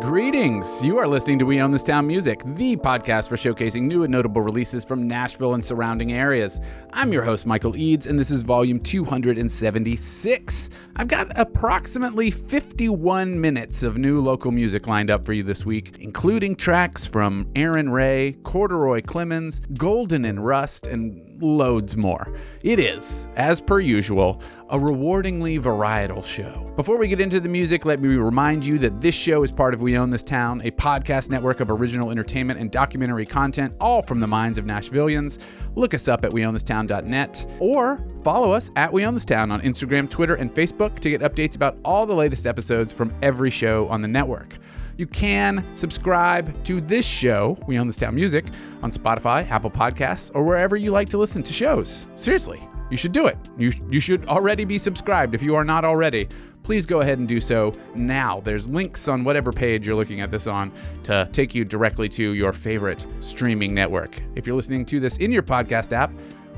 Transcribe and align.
Greetings. 0.00 0.84
You 0.84 0.98
are 0.98 1.08
listening 1.08 1.38
to 1.38 1.46
We 1.46 1.60
Own 1.60 1.70
This 1.70 1.82
Town 1.82 2.06
Music, 2.06 2.42
the 2.44 2.76
podcast 2.76 3.28
for 3.28 3.36
showcasing 3.36 3.82
new 3.82 4.02
and 4.02 4.12
notable 4.12 4.42
releases 4.42 4.84
from 4.84 5.08
Nashville 5.08 5.54
and 5.54 5.64
surrounding 5.64 6.12
areas. 6.12 6.60
I'm 6.92 7.12
your 7.12 7.22
host, 7.22 7.46
Michael 7.46 7.76
Eads, 7.76 8.06
and 8.06 8.18
this 8.18 8.30
is 8.30 8.42
volume 8.42 8.78
276. 8.78 10.70
I've 10.96 11.08
got 11.08 11.32
approximately 11.38 12.30
51 12.30 13.40
minutes 13.40 13.82
of 13.82 13.96
new 13.96 14.20
local 14.20 14.50
music 14.50 14.86
lined 14.86 15.10
up 15.10 15.24
for 15.24 15.32
you 15.32 15.42
this 15.42 15.64
week, 15.64 15.96
including 16.00 16.56
tracks 16.56 17.06
from 17.06 17.50
Erin 17.56 17.88
Rae, 17.88 18.36
Corduroy 18.42 19.00
Clemens, 19.02 19.60
Golden 19.78 20.24
and 20.26 20.44
Rust, 20.44 20.86
and 20.86 21.25
loads 21.40 21.96
more. 21.96 22.36
It 22.62 22.78
is, 22.78 23.28
as 23.36 23.60
per 23.60 23.80
usual, 23.80 24.40
a 24.70 24.78
rewardingly 24.78 25.60
varietal 25.60 26.24
show. 26.24 26.72
Before 26.76 26.96
we 26.96 27.08
get 27.08 27.20
into 27.20 27.40
the 27.40 27.48
music, 27.48 27.84
let 27.84 28.00
me 28.00 28.08
remind 28.16 28.64
you 28.64 28.78
that 28.78 29.00
this 29.00 29.14
show 29.14 29.42
is 29.42 29.52
part 29.52 29.74
of 29.74 29.80
We 29.80 29.96
Own 29.96 30.10
This 30.10 30.22
Town, 30.22 30.60
a 30.64 30.70
podcast 30.72 31.30
network 31.30 31.60
of 31.60 31.70
original 31.70 32.10
entertainment 32.10 32.58
and 32.58 32.70
documentary 32.70 33.26
content, 33.26 33.74
all 33.80 34.02
from 34.02 34.20
the 34.20 34.26
minds 34.26 34.58
of 34.58 34.64
Nashvillians. 34.64 35.38
Look 35.76 35.94
us 35.94 36.08
up 36.08 36.24
at 36.24 36.32
weownthistown.net 36.32 37.46
or 37.60 38.04
follow 38.24 38.52
us 38.52 38.70
at 38.76 38.92
We 38.92 39.06
Own 39.06 39.14
This 39.14 39.24
Town 39.24 39.50
on 39.50 39.60
Instagram, 39.62 40.10
Twitter, 40.10 40.34
and 40.34 40.52
Facebook 40.52 40.98
to 41.00 41.10
get 41.10 41.20
updates 41.20 41.54
about 41.54 41.78
all 41.84 42.06
the 42.06 42.14
latest 42.14 42.46
episodes 42.46 42.92
from 42.92 43.14
every 43.22 43.50
show 43.50 43.86
on 43.88 44.02
the 44.02 44.08
network. 44.08 44.58
You 44.96 45.06
can 45.06 45.66
subscribe 45.74 46.64
to 46.64 46.80
this 46.80 47.04
show, 47.04 47.58
We 47.66 47.78
Own 47.78 47.86
This 47.86 47.98
Town 47.98 48.14
Music, 48.14 48.46
on 48.82 48.90
Spotify, 48.90 49.46
Apple 49.50 49.70
Podcasts, 49.70 50.30
or 50.34 50.42
wherever 50.42 50.74
you 50.74 50.90
like 50.90 51.10
to 51.10 51.18
listen 51.18 51.42
to 51.42 51.52
shows. 51.52 52.06
Seriously, 52.14 52.66
you 52.90 52.96
should 52.96 53.12
do 53.12 53.26
it. 53.26 53.36
You, 53.58 53.72
you 53.90 54.00
should 54.00 54.26
already 54.26 54.64
be 54.64 54.78
subscribed 54.78 55.34
if 55.34 55.42
you 55.42 55.54
are 55.54 55.64
not 55.64 55.84
already. 55.84 56.28
Please 56.62 56.86
go 56.86 57.00
ahead 57.00 57.18
and 57.18 57.28
do 57.28 57.40
so 57.40 57.74
now. 57.94 58.40
There's 58.40 58.68
links 58.68 59.06
on 59.06 59.22
whatever 59.22 59.52
page 59.52 59.86
you're 59.86 59.94
looking 59.94 60.22
at 60.22 60.30
this 60.30 60.46
on 60.46 60.72
to 61.04 61.28
take 61.30 61.54
you 61.54 61.64
directly 61.64 62.08
to 62.08 62.34
your 62.34 62.54
favorite 62.54 63.06
streaming 63.20 63.74
network. 63.74 64.20
If 64.34 64.46
you're 64.46 64.56
listening 64.56 64.86
to 64.86 64.98
this 64.98 65.18
in 65.18 65.30
your 65.30 65.42
podcast 65.42 65.92
app, 65.92 66.10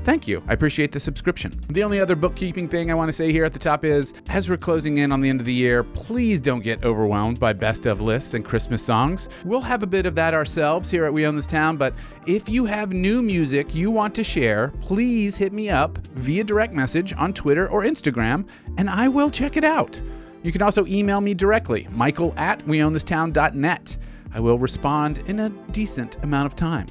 Thank 0.09 0.27
you. 0.27 0.41
I 0.47 0.53
appreciate 0.53 0.91
the 0.91 0.99
subscription. 0.99 1.53
The 1.69 1.83
only 1.83 1.99
other 1.99 2.15
bookkeeping 2.15 2.67
thing 2.67 2.89
I 2.89 2.95
want 2.95 3.09
to 3.09 3.13
say 3.13 3.31
here 3.31 3.45
at 3.45 3.53
the 3.53 3.59
top 3.59 3.85
is 3.85 4.15
as 4.29 4.49
we're 4.49 4.57
closing 4.57 4.97
in 4.97 5.11
on 5.11 5.21
the 5.21 5.29
end 5.29 5.39
of 5.39 5.45
the 5.45 5.53
year, 5.53 5.83
please 5.83 6.41
don't 6.41 6.61
get 6.61 6.83
overwhelmed 6.83 7.39
by 7.39 7.53
best 7.53 7.85
of 7.85 8.01
lists 8.01 8.33
and 8.33 8.43
Christmas 8.43 8.81
songs. 8.81 9.29
We'll 9.45 9.61
have 9.61 9.83
a 9.83 9.85
bit 9.85 10.07
of 10.07 10.15
that 10.15 10.33
ourselves 10.33 10.89
here 10.89 11.05
at 11.05 11.13
We 11.13 11.27
Own 11.27 11.35
This 11.35 11.45
Town, 11.45 11.77
but 11.77 11.93
if 12.25 12.49
you 12.49 12.65
have 12.65 12.91
new 12.91 13.21
music 13.21 13.75
you 13.75 13.91
want 13.91 14.15
to 14.15 14.23
share, 14.23 14.73
please 14.81 15.37
hit 15.37 15.53
me 15.53 15.69
up 15.69 15.99
via 16.15 16.43
direct 16.43 16.73
message 16.73 17.13
on 17.13 17.31
Twitter 17.31 17.69
or 17.69 17.83
Instagram, 17.83 18.47
and 18.79 18.89
I 18.89 19.09
will 19.09 19.29
check 19.29 19.57
it 19.57 19.63
out. 19.63 20.01
You 20.41 20.51
can 20.51 20.63
also 20.63 20.87
email 20.87 21.21
me 21.21 21.35
directly, 21.35 21.87
michael 21.91 22.33
at 22.35 22.65
weownthistown.net. 22.65 23.97
I 24.33 24.39
will 24.39 24.57
respond 24.57 25.19
in 25.27 25.41
a 25.41 25.49
decent 25.71 26.17
amount 26.23 26.47
of 26.47 26.55
time. 26.55 26.87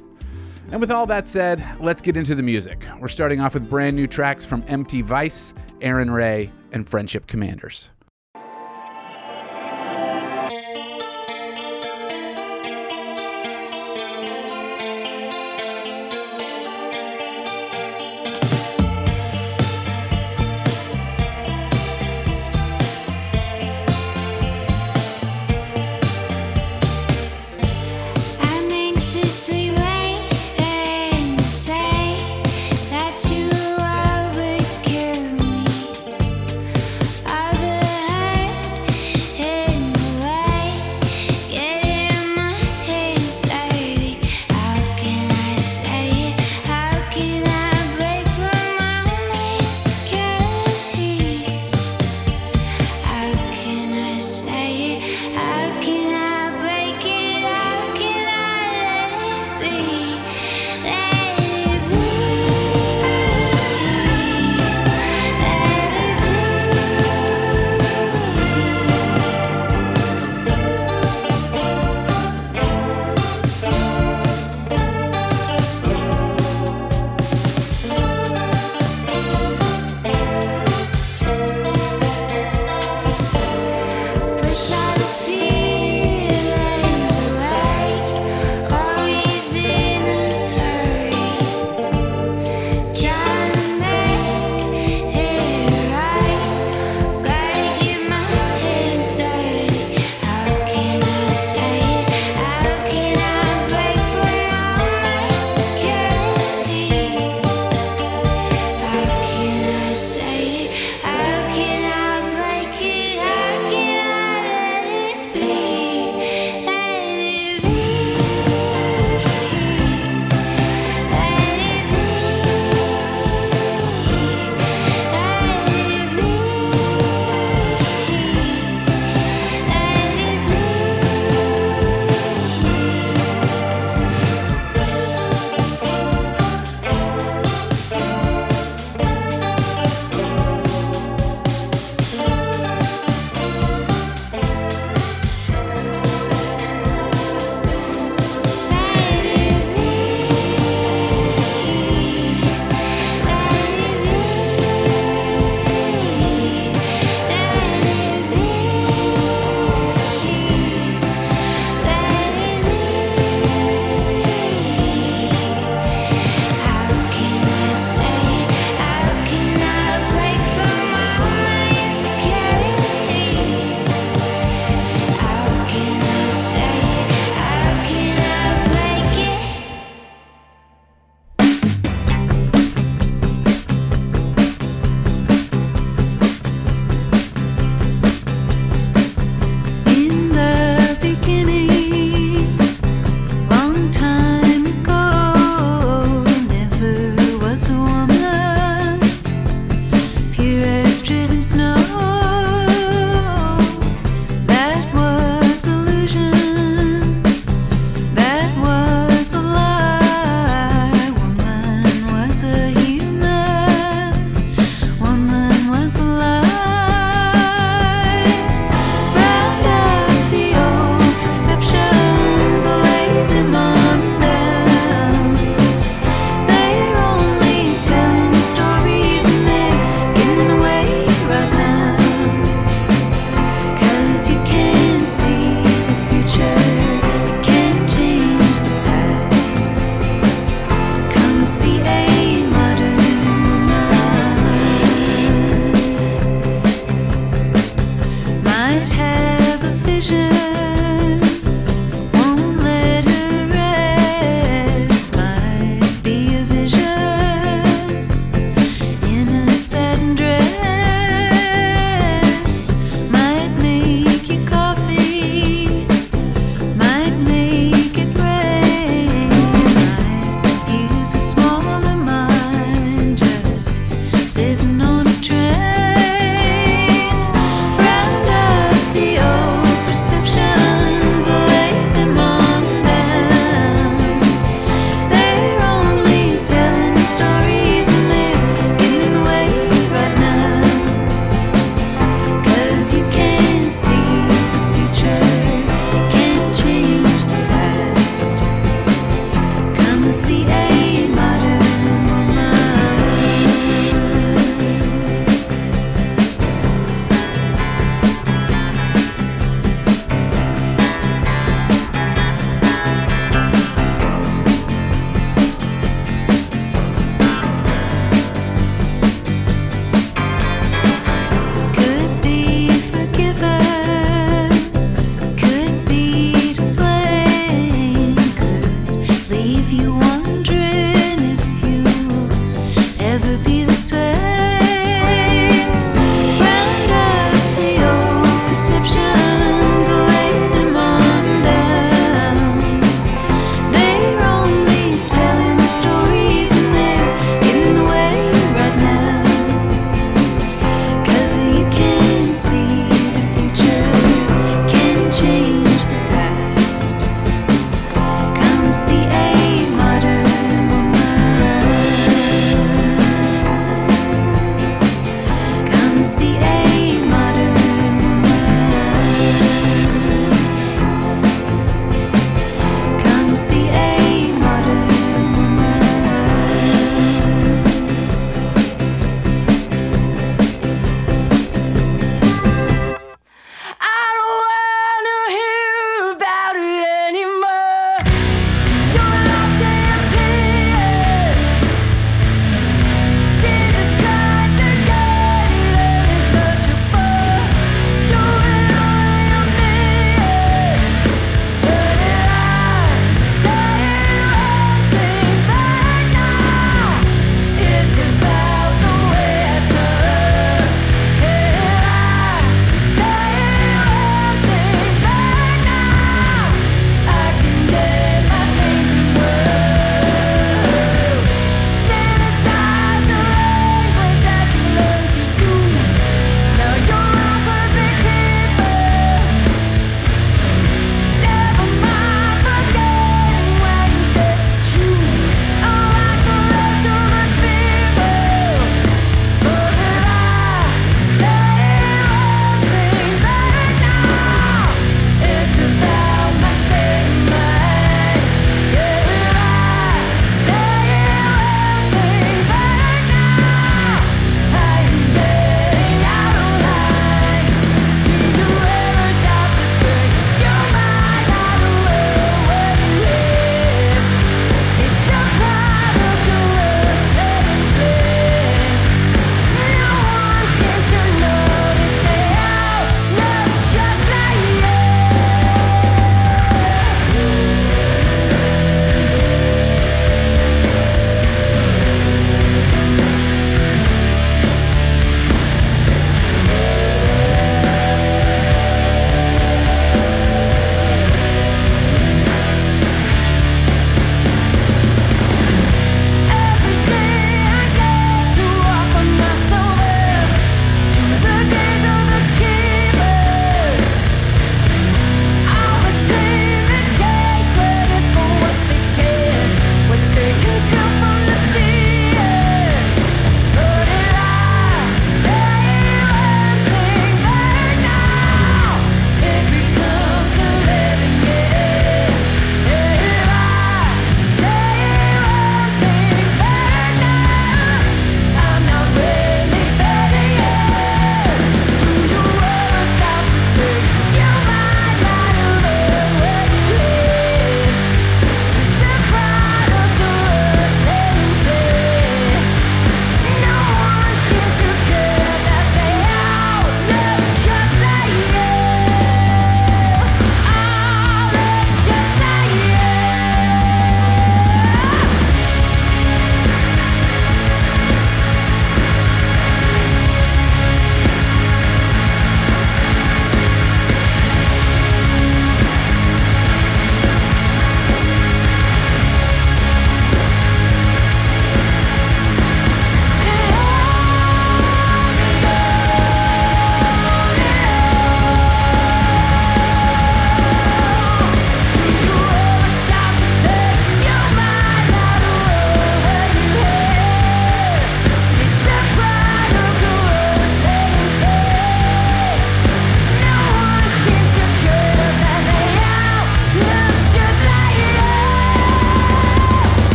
And 0.71 0.81
with 0.81 0.91
all 0.91 1.07
that 1.07 1.27
said, 1.27 1.65
let's 1.81 2.03
get 2.03 2.17
into 2.17 2.35
the 2.35 2.43
music. 2.43 2.85
We're 3.01 3.09
starting 3.09 3.41
off 3.41 3.55
with 3.55 3.71
brand 3.71 3.97
new 3.97 4.07
tracks 4.07 4.45
from 4.45 4.65
Empty 4.69 5.03
Vice, 5.03 5.55
Erin 5.81 6.11
Rae, 6.11 6.53
and 6.73 6.89
Friendship 6.89 7.27
Commanders. 7.27 7.91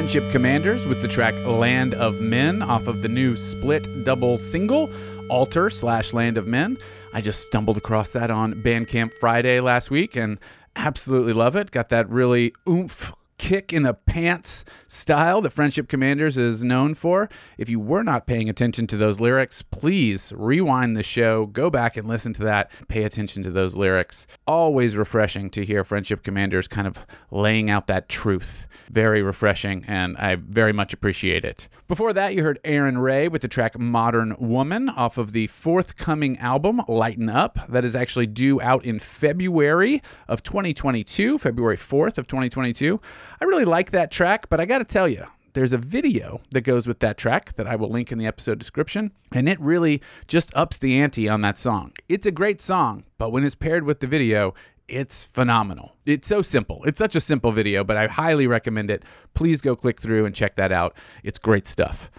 Friendship 0.00 0.32
Commanders 0.32 0.86
with 0.86 1.02
the 1.02 1.08
track 1.08 1.34
Land 1.44 1.92
of 1.92 2.22
Men 2.22 2.62
off 2.62 2.86
of 2.86 3.02
the 3.02 3.08
new 3.08 3.36
split 3.36 4.02
double 4.02 4.38
single, 4.38 4.88
Altar 5.28 5.68
slash 5.68 6.14
Land 6.14 6.38
of 6.38 6.46
Men. 6.46 6.78
I 7.12 7.20
just 7.20 7.46
stumbled 7.46 7.76
across 7.76 8.14
that 8.14 8.30
on 8.30 8.54
Bandcamp 8.62 9.12
Friday 9.12 9.60
last 9.60 9.90
week 9.90 10.16
and 10.16 10.38
absolutely 10.74 11.34
love 11.34 11.54
it. 11.54 11.70
Got 11.70 11.90
that 11.90 12.08
really 12.08 12.54
oomph 12.66 13.12
kick 13.40 13.72
in 13.72 13.84
the 13.84 13.94
pants 13.94 14.66
style 14.86 15.40
that 15.40 15.50
Friendship 15.50 15.88
Commanders 15.88 16.36
is 16.36 16.62
known 16.62 16.94
for. 16.94 17.30
If 17.56 17.70
you 17.70 17.80
were 17.80 18.02
not 18.02 18.26
paying 18.26 18.50
attention 18.50 18.86
to 18.88 18.98
those 18.98 19.18
lyrics, 19.18 19.62
please 19.62 20.30
rewind 20.36 20.94
the 20.94 21.02
show, 21.02 21.46
go 21.46 21.70
back 21.70 21.96
and 21.96 22.06
listen 22.06 22.34
to 22.34 22.42
that, 22.44 22.70
pay 22.88 23.02
attention 23.02 23.42
to 23.44 23.50
those 23.50 23.74
lyrics. 23.74 24.26
Always 24.46 24.94
refreshing 24.94 25.48
to 25.50 25.64
hear 25.64 25.84
Friendship 25.84 26.22
Commanders 26.22 26.68
kind 26.68 26.86
of 26.86 27.06
laying 27.30 27.70
out 27.70 27.86
that 27.86 28.10
truth. 28.10 28.66
Very 28.90 29.22
refreshing, 29.22 29.86
and 29.88 30.18
I 30.18 30.34
very 30.36 30.74
much 30.74 30.92
appreciate 30.92 31.42
it. 31.46 31.66
Before 31.88 32.12
that, 32.12 32.34
you 32.34 32.42
heard 32.42 32.60
Erin 32.62 32.98
Rae 32.98 33.28
with 33.28 33.40
the 33.40 33.48
track 33.48 33.78
Modern 33.78 34.36
Woman 34.38 34.90
off 34.90 35.16
of 35.16 35.32
the 35.32 35.46
forthcoming 35.46 36.36
album 36.38 36.82
Lighten 36.86 37.30
Up, 37.30 37.58
that 37.70 37.86
is 37.86 37.96
actually 37.96 38.26
due 38.26 38.60
out 38.60 38.84
in 38.84 38.98
February 38.98 40.02
of 40.28 40.42
2022, 40.42 41.38
February 41.38 41.78
4th 41.78 42.18
of 42.18 42.26
2022. 42.26 43.00
I 43.40 43.46
really 43.46 43.64
like 43.64 43.90
that 43.92 44.10
track, 44.10 44.50
but 44.50 44.60
I 44.60 44.66
got 44.66 44.78
to 44.78 44.84
tell 44.84 45.08
you, 45.08 45.24
there's 45.54 45.72
a 45.72 45.78
video 45.78 46.42
that 46.50 46.60
goes 46.60 46.86
with 46.86 47.00
that 47.00 47.16
track 47.16 47.54
that 47.56 47.66
I 47.66 47.74
will 47.74 47.88
link 47.88 48.12
in 48.12 48.18
the 48.18 48.26
episode 48.26 48.58
description, 48.58 49.12
and 49.32 49.48
it 49.48 49.58
really 49.60 50.02
just 50.26 50.54
ups 50.54 50.76
the 50.76 51.00
ante 51.00 51.26
on 51.26 51.40
that 51.40 51.58
song. 51.58 51.92
It's 52.08 52.26
a 52.26 52.30
great 52.30 52.60
song, 52.60 53.04
but 53.16 53.30
when 53.32 53.42
it's 53.42 53.54
paired 53.54 53.84
with 53.84 54.00
the 54.00 54.06
video, 54.06 54.52
it's 54.88 55.24
phenomenal. 55.24 55.96
It's 56.04 56.28
so 56.28 56.42
simple. 56.42 56.82
It's 56.84 56.98
such 56.98 57.16
a 57.16 57.20
simple 57.20 57.50
video, 57.50 57.82
but 57.82 57.96
I 57.96 58.08
highly 58.08 58.46
recommend 58.46 58.90
it. 58.90 59.04
Please 59.32 59.62
go 59.62 59.74
click 59.74 60.02
through 60.02 60.26
and 60.26 60.34
check 60.34 60.56
that 60.56 60.70
out. 60.70 60.94
It's 61.24 61.38
great 61.38 61.66
stuff. 61.66 62.10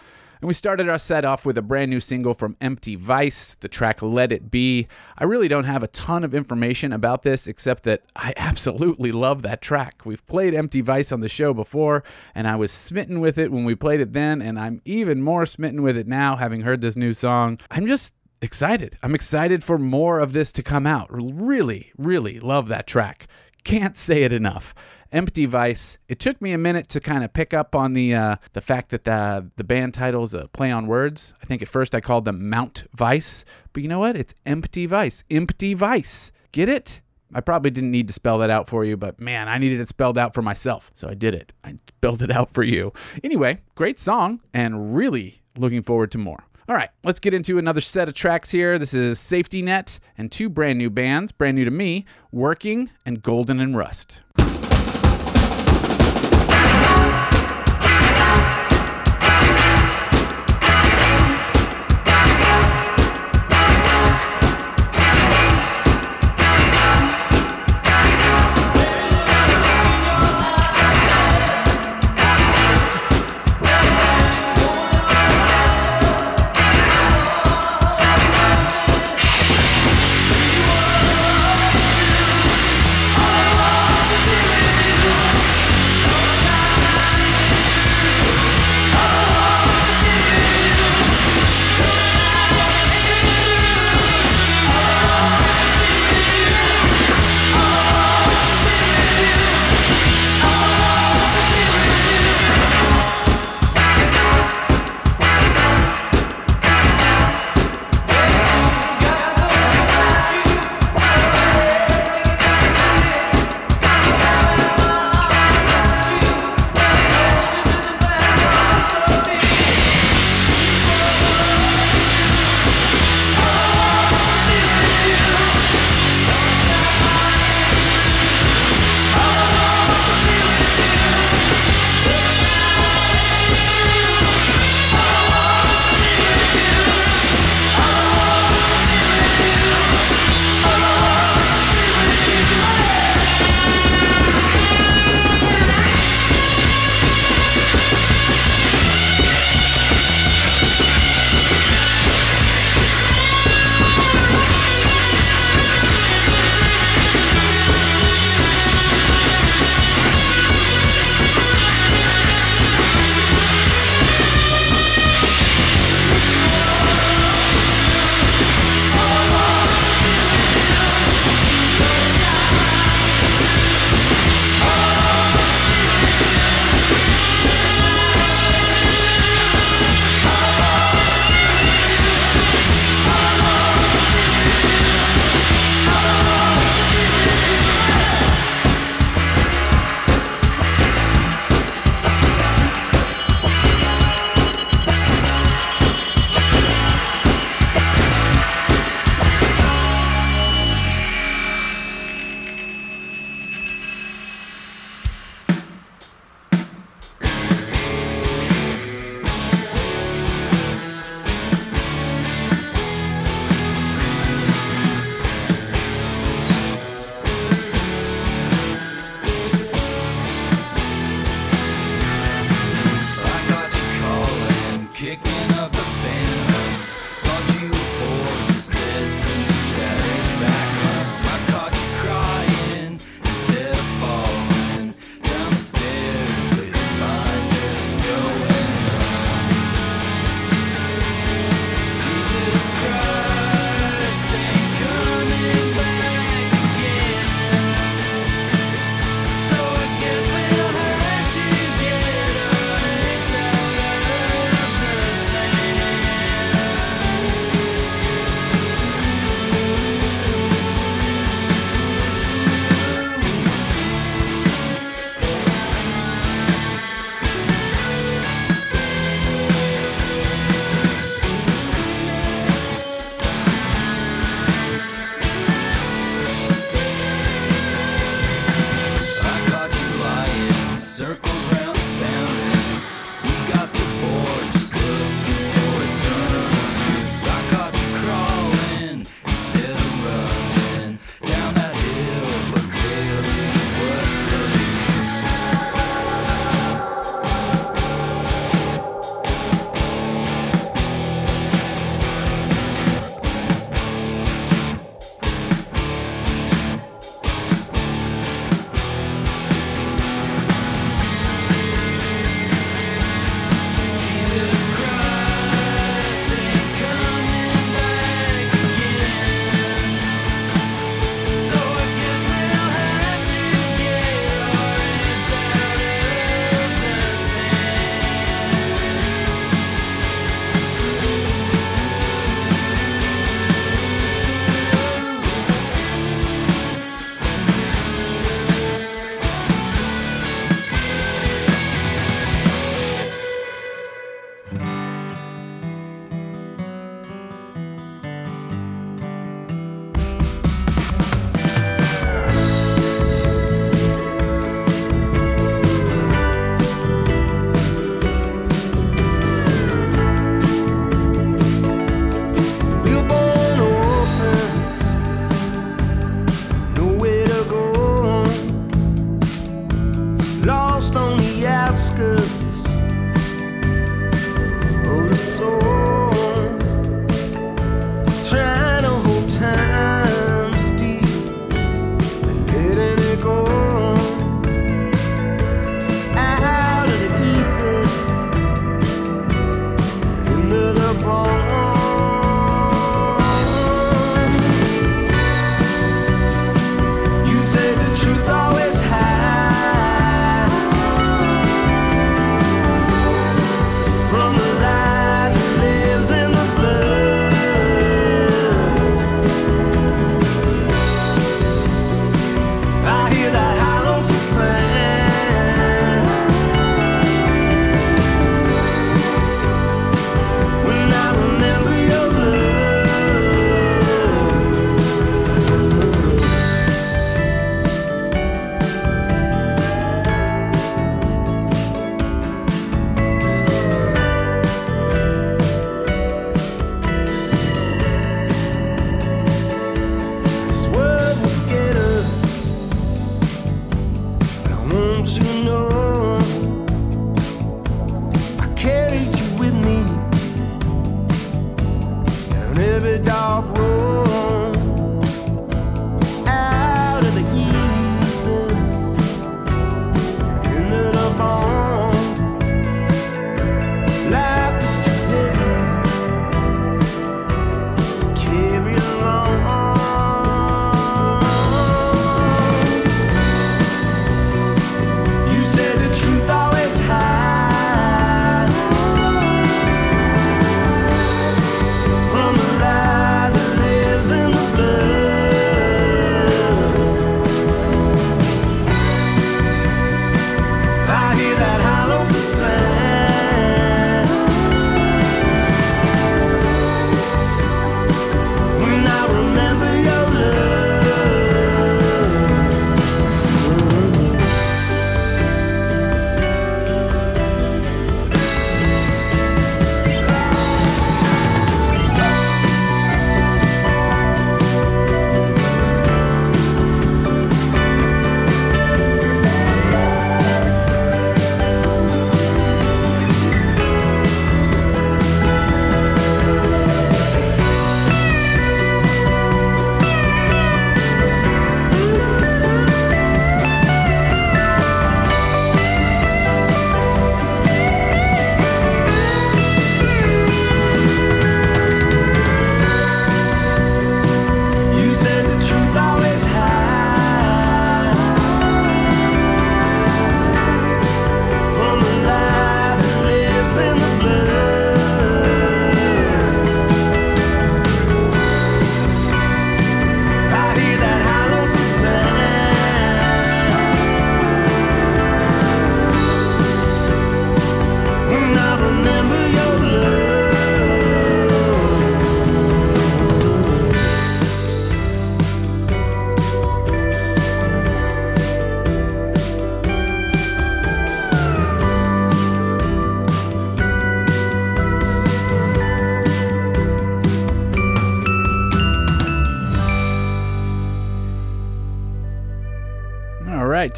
And 0.42 0.48
we 0.48 0.56
started 0.56 0.90
our 0.90 0.98
set 0.98 1.24
off 1.24 1.46
with 1.46 1.56
a 1.60 1.62
brand 1.62 1.92
new 1.92 2.00
single 2.00 2.34
from 2.34 2.58
Empty 2.60 2.96
Vice, 2.96 3.54
the 3.60 3.68
track 3.68 4.02
Let 4.02 4.32
It 4.32 4.50
Be. 4.50 4.88
I 5.16 5.24
really 5.26 5.48
don't 5.48 5.66
have 5.66 5.84
a 5.84 5.88
ton 5.88 6.24
of 6.24 6.34
information 6.34 6.92
about 6.92 7.22
this 7.22 7.46
except 7.46 7.84
that 7.84 8.02
I 8.16 8.34
absolutely 8.38 9.12
love 9.12 9.44
that 9.44 9.62
track. 9.62 10.02
We've 10.04 10.26
played 10.26 10.56
Empty 10.56 10.82
Vice 10.82 11.12
on 11.12 11.22
the 11.22 11.30
show 11.30 11.54
before, 11.54 12.04
and 12.34 12.48
I 12.48 12.56
was 12.56 12.72
smitten 12.72 13.20
with 13.20 13.38
it 13.38 13.52
when 13.52 13.66
we 13.66 13.76
played 13.76 14.02
it 14.02 14.14
then, 14.14 14.42
and 14.42 14.60
I'm 14.60 14.82
even 14.84 15.22
more 15.22 15.46
smitten 15.46 15.84
with 15.84 15.96
it 15.96 16.08
now 16.08 16.38
having 16.38 16.62
heard 16.62 16.82
this 16.82 16.98
new 16.98 17.14
song. 17.14 17.60
I'm 17.70 17.86
just 17.86 18.16
excited. 18.42 18.98
I'm 19.04 19.14
excited 19.14 19.64
for 19.64 19.78
more 19.78 20.20
of 20.20 20.34
this 20.34 20.52
to 20.54 20.64
come 20.64 20.88
out. 20.88 21.08
Really, 21.12 21.92
really 22.00 22.40
love 22.40 22.68
that 22.70 22.88
track. 22.88 23.28
Can't 23.64 23.96
say 23.96 24.24
it 24.24 24.34
enough. 24.34 24.74
Empty 25.12 25.46
Vice. 25.46 25.98
It 26.08 26.20
took 26.20 26.42
me 26.42 26.54
a 26.54 26.58
minute 26.58 26.88
to 26.90 27.00
kind 27.00 27.24
of 27.24 27.34
pick 27.34 27.54
up 27.54 27.76
on 27.76 27.94
the 27.94 28.16
uh, 28.16 28.36
the 28.54 28.62
fact 28.62 28.90
that 28.90 29.04
the 29.04 29.50
the 29.58 29.64
band 29.64 29.94
title 29.94 30.24
is 30.24 30.34
a 30.34 30.48
play 30.50 30.72
on 30.72 30.88
words. 30.88 31.34
I 31.42 31.46
think 31.46 31.62
at 31.62 31.68
first 31.68 31.94
I 31.94 32.02
called 32.02 32.26
them 32.26 32.50
Mount 32.50 32.86
Vice, 32.94 33.44
but 33.74 33.84
you 33.84 33.90
know 33.90 34.00
what? 34.00 34.16
It's 34.16 34.34
Empty 34.46 34.86
Vice. 34.86 35.24
Empty 35.30 35.74
Vice. 35.74 36.32
Get 36.52 36.70
it? 36.70 37.02
I 37.34 37.42
probably 37.42 37.72
didn't 37.72 37.92
need 37.92 38.08
to 38.08 38.14
spell 38.14 38.40
that 38.40 38.50
out 38.50 38.68
for 38.68 38.84
you, 38.84 38.98
but 38.98 39.20
man, 39.20 39.48
I 39.48 39.58
needed 39.58 39.80
it 39.80 39.88
spelled 39.88 40.18
out 40.18 40.34
for 40.34 40.42
myself. 40.42 40.92
So 40.94 41.10
I 41.10 41.14
did 41.14 41.34
it. 41.34 41.54
I 41.64 41.76
spelled 41.88 42.22
it 42.22 42.32
out 42.32 42.50
for 42.50 42.64
you. 42.64 42.92
Anyway, 43.24 43.62
great 43.76 44.00
song 44.00 44.42
and 44.54 44.96
really 44.96 45.42
looking 45.58 45.82
forward 45.82 46.12
to 46.12 46.18
more. 46.18 46.44
All 46.70 46.76
right, 46.76 46.90
let's 47.04 47.20
get 47.20 47.34
into 47.34 47.58
another 47.58 47.82
set 47.82 48.08
of 48.08 48.14
tracks 48.14 48.50
here. 48.50 48.80
This 48.80 48.94
is 48.94 49.20
Safety 49.20 49.62
Net 49.62 50.00
and 50.18 50.32
two 50.32 50.50
brand 50.50 50.78
new 50.78 50.90
bands, 50.90 51.34
brand 51.34 51.56
new 51.56 51.66
to 51.66 51.72
me, 51.72 52.06
Working 52.32 52.90
and 53.06 53.22
Golden 53.22 53.60
and 53.60 53.76
Rust. 53.76 54.21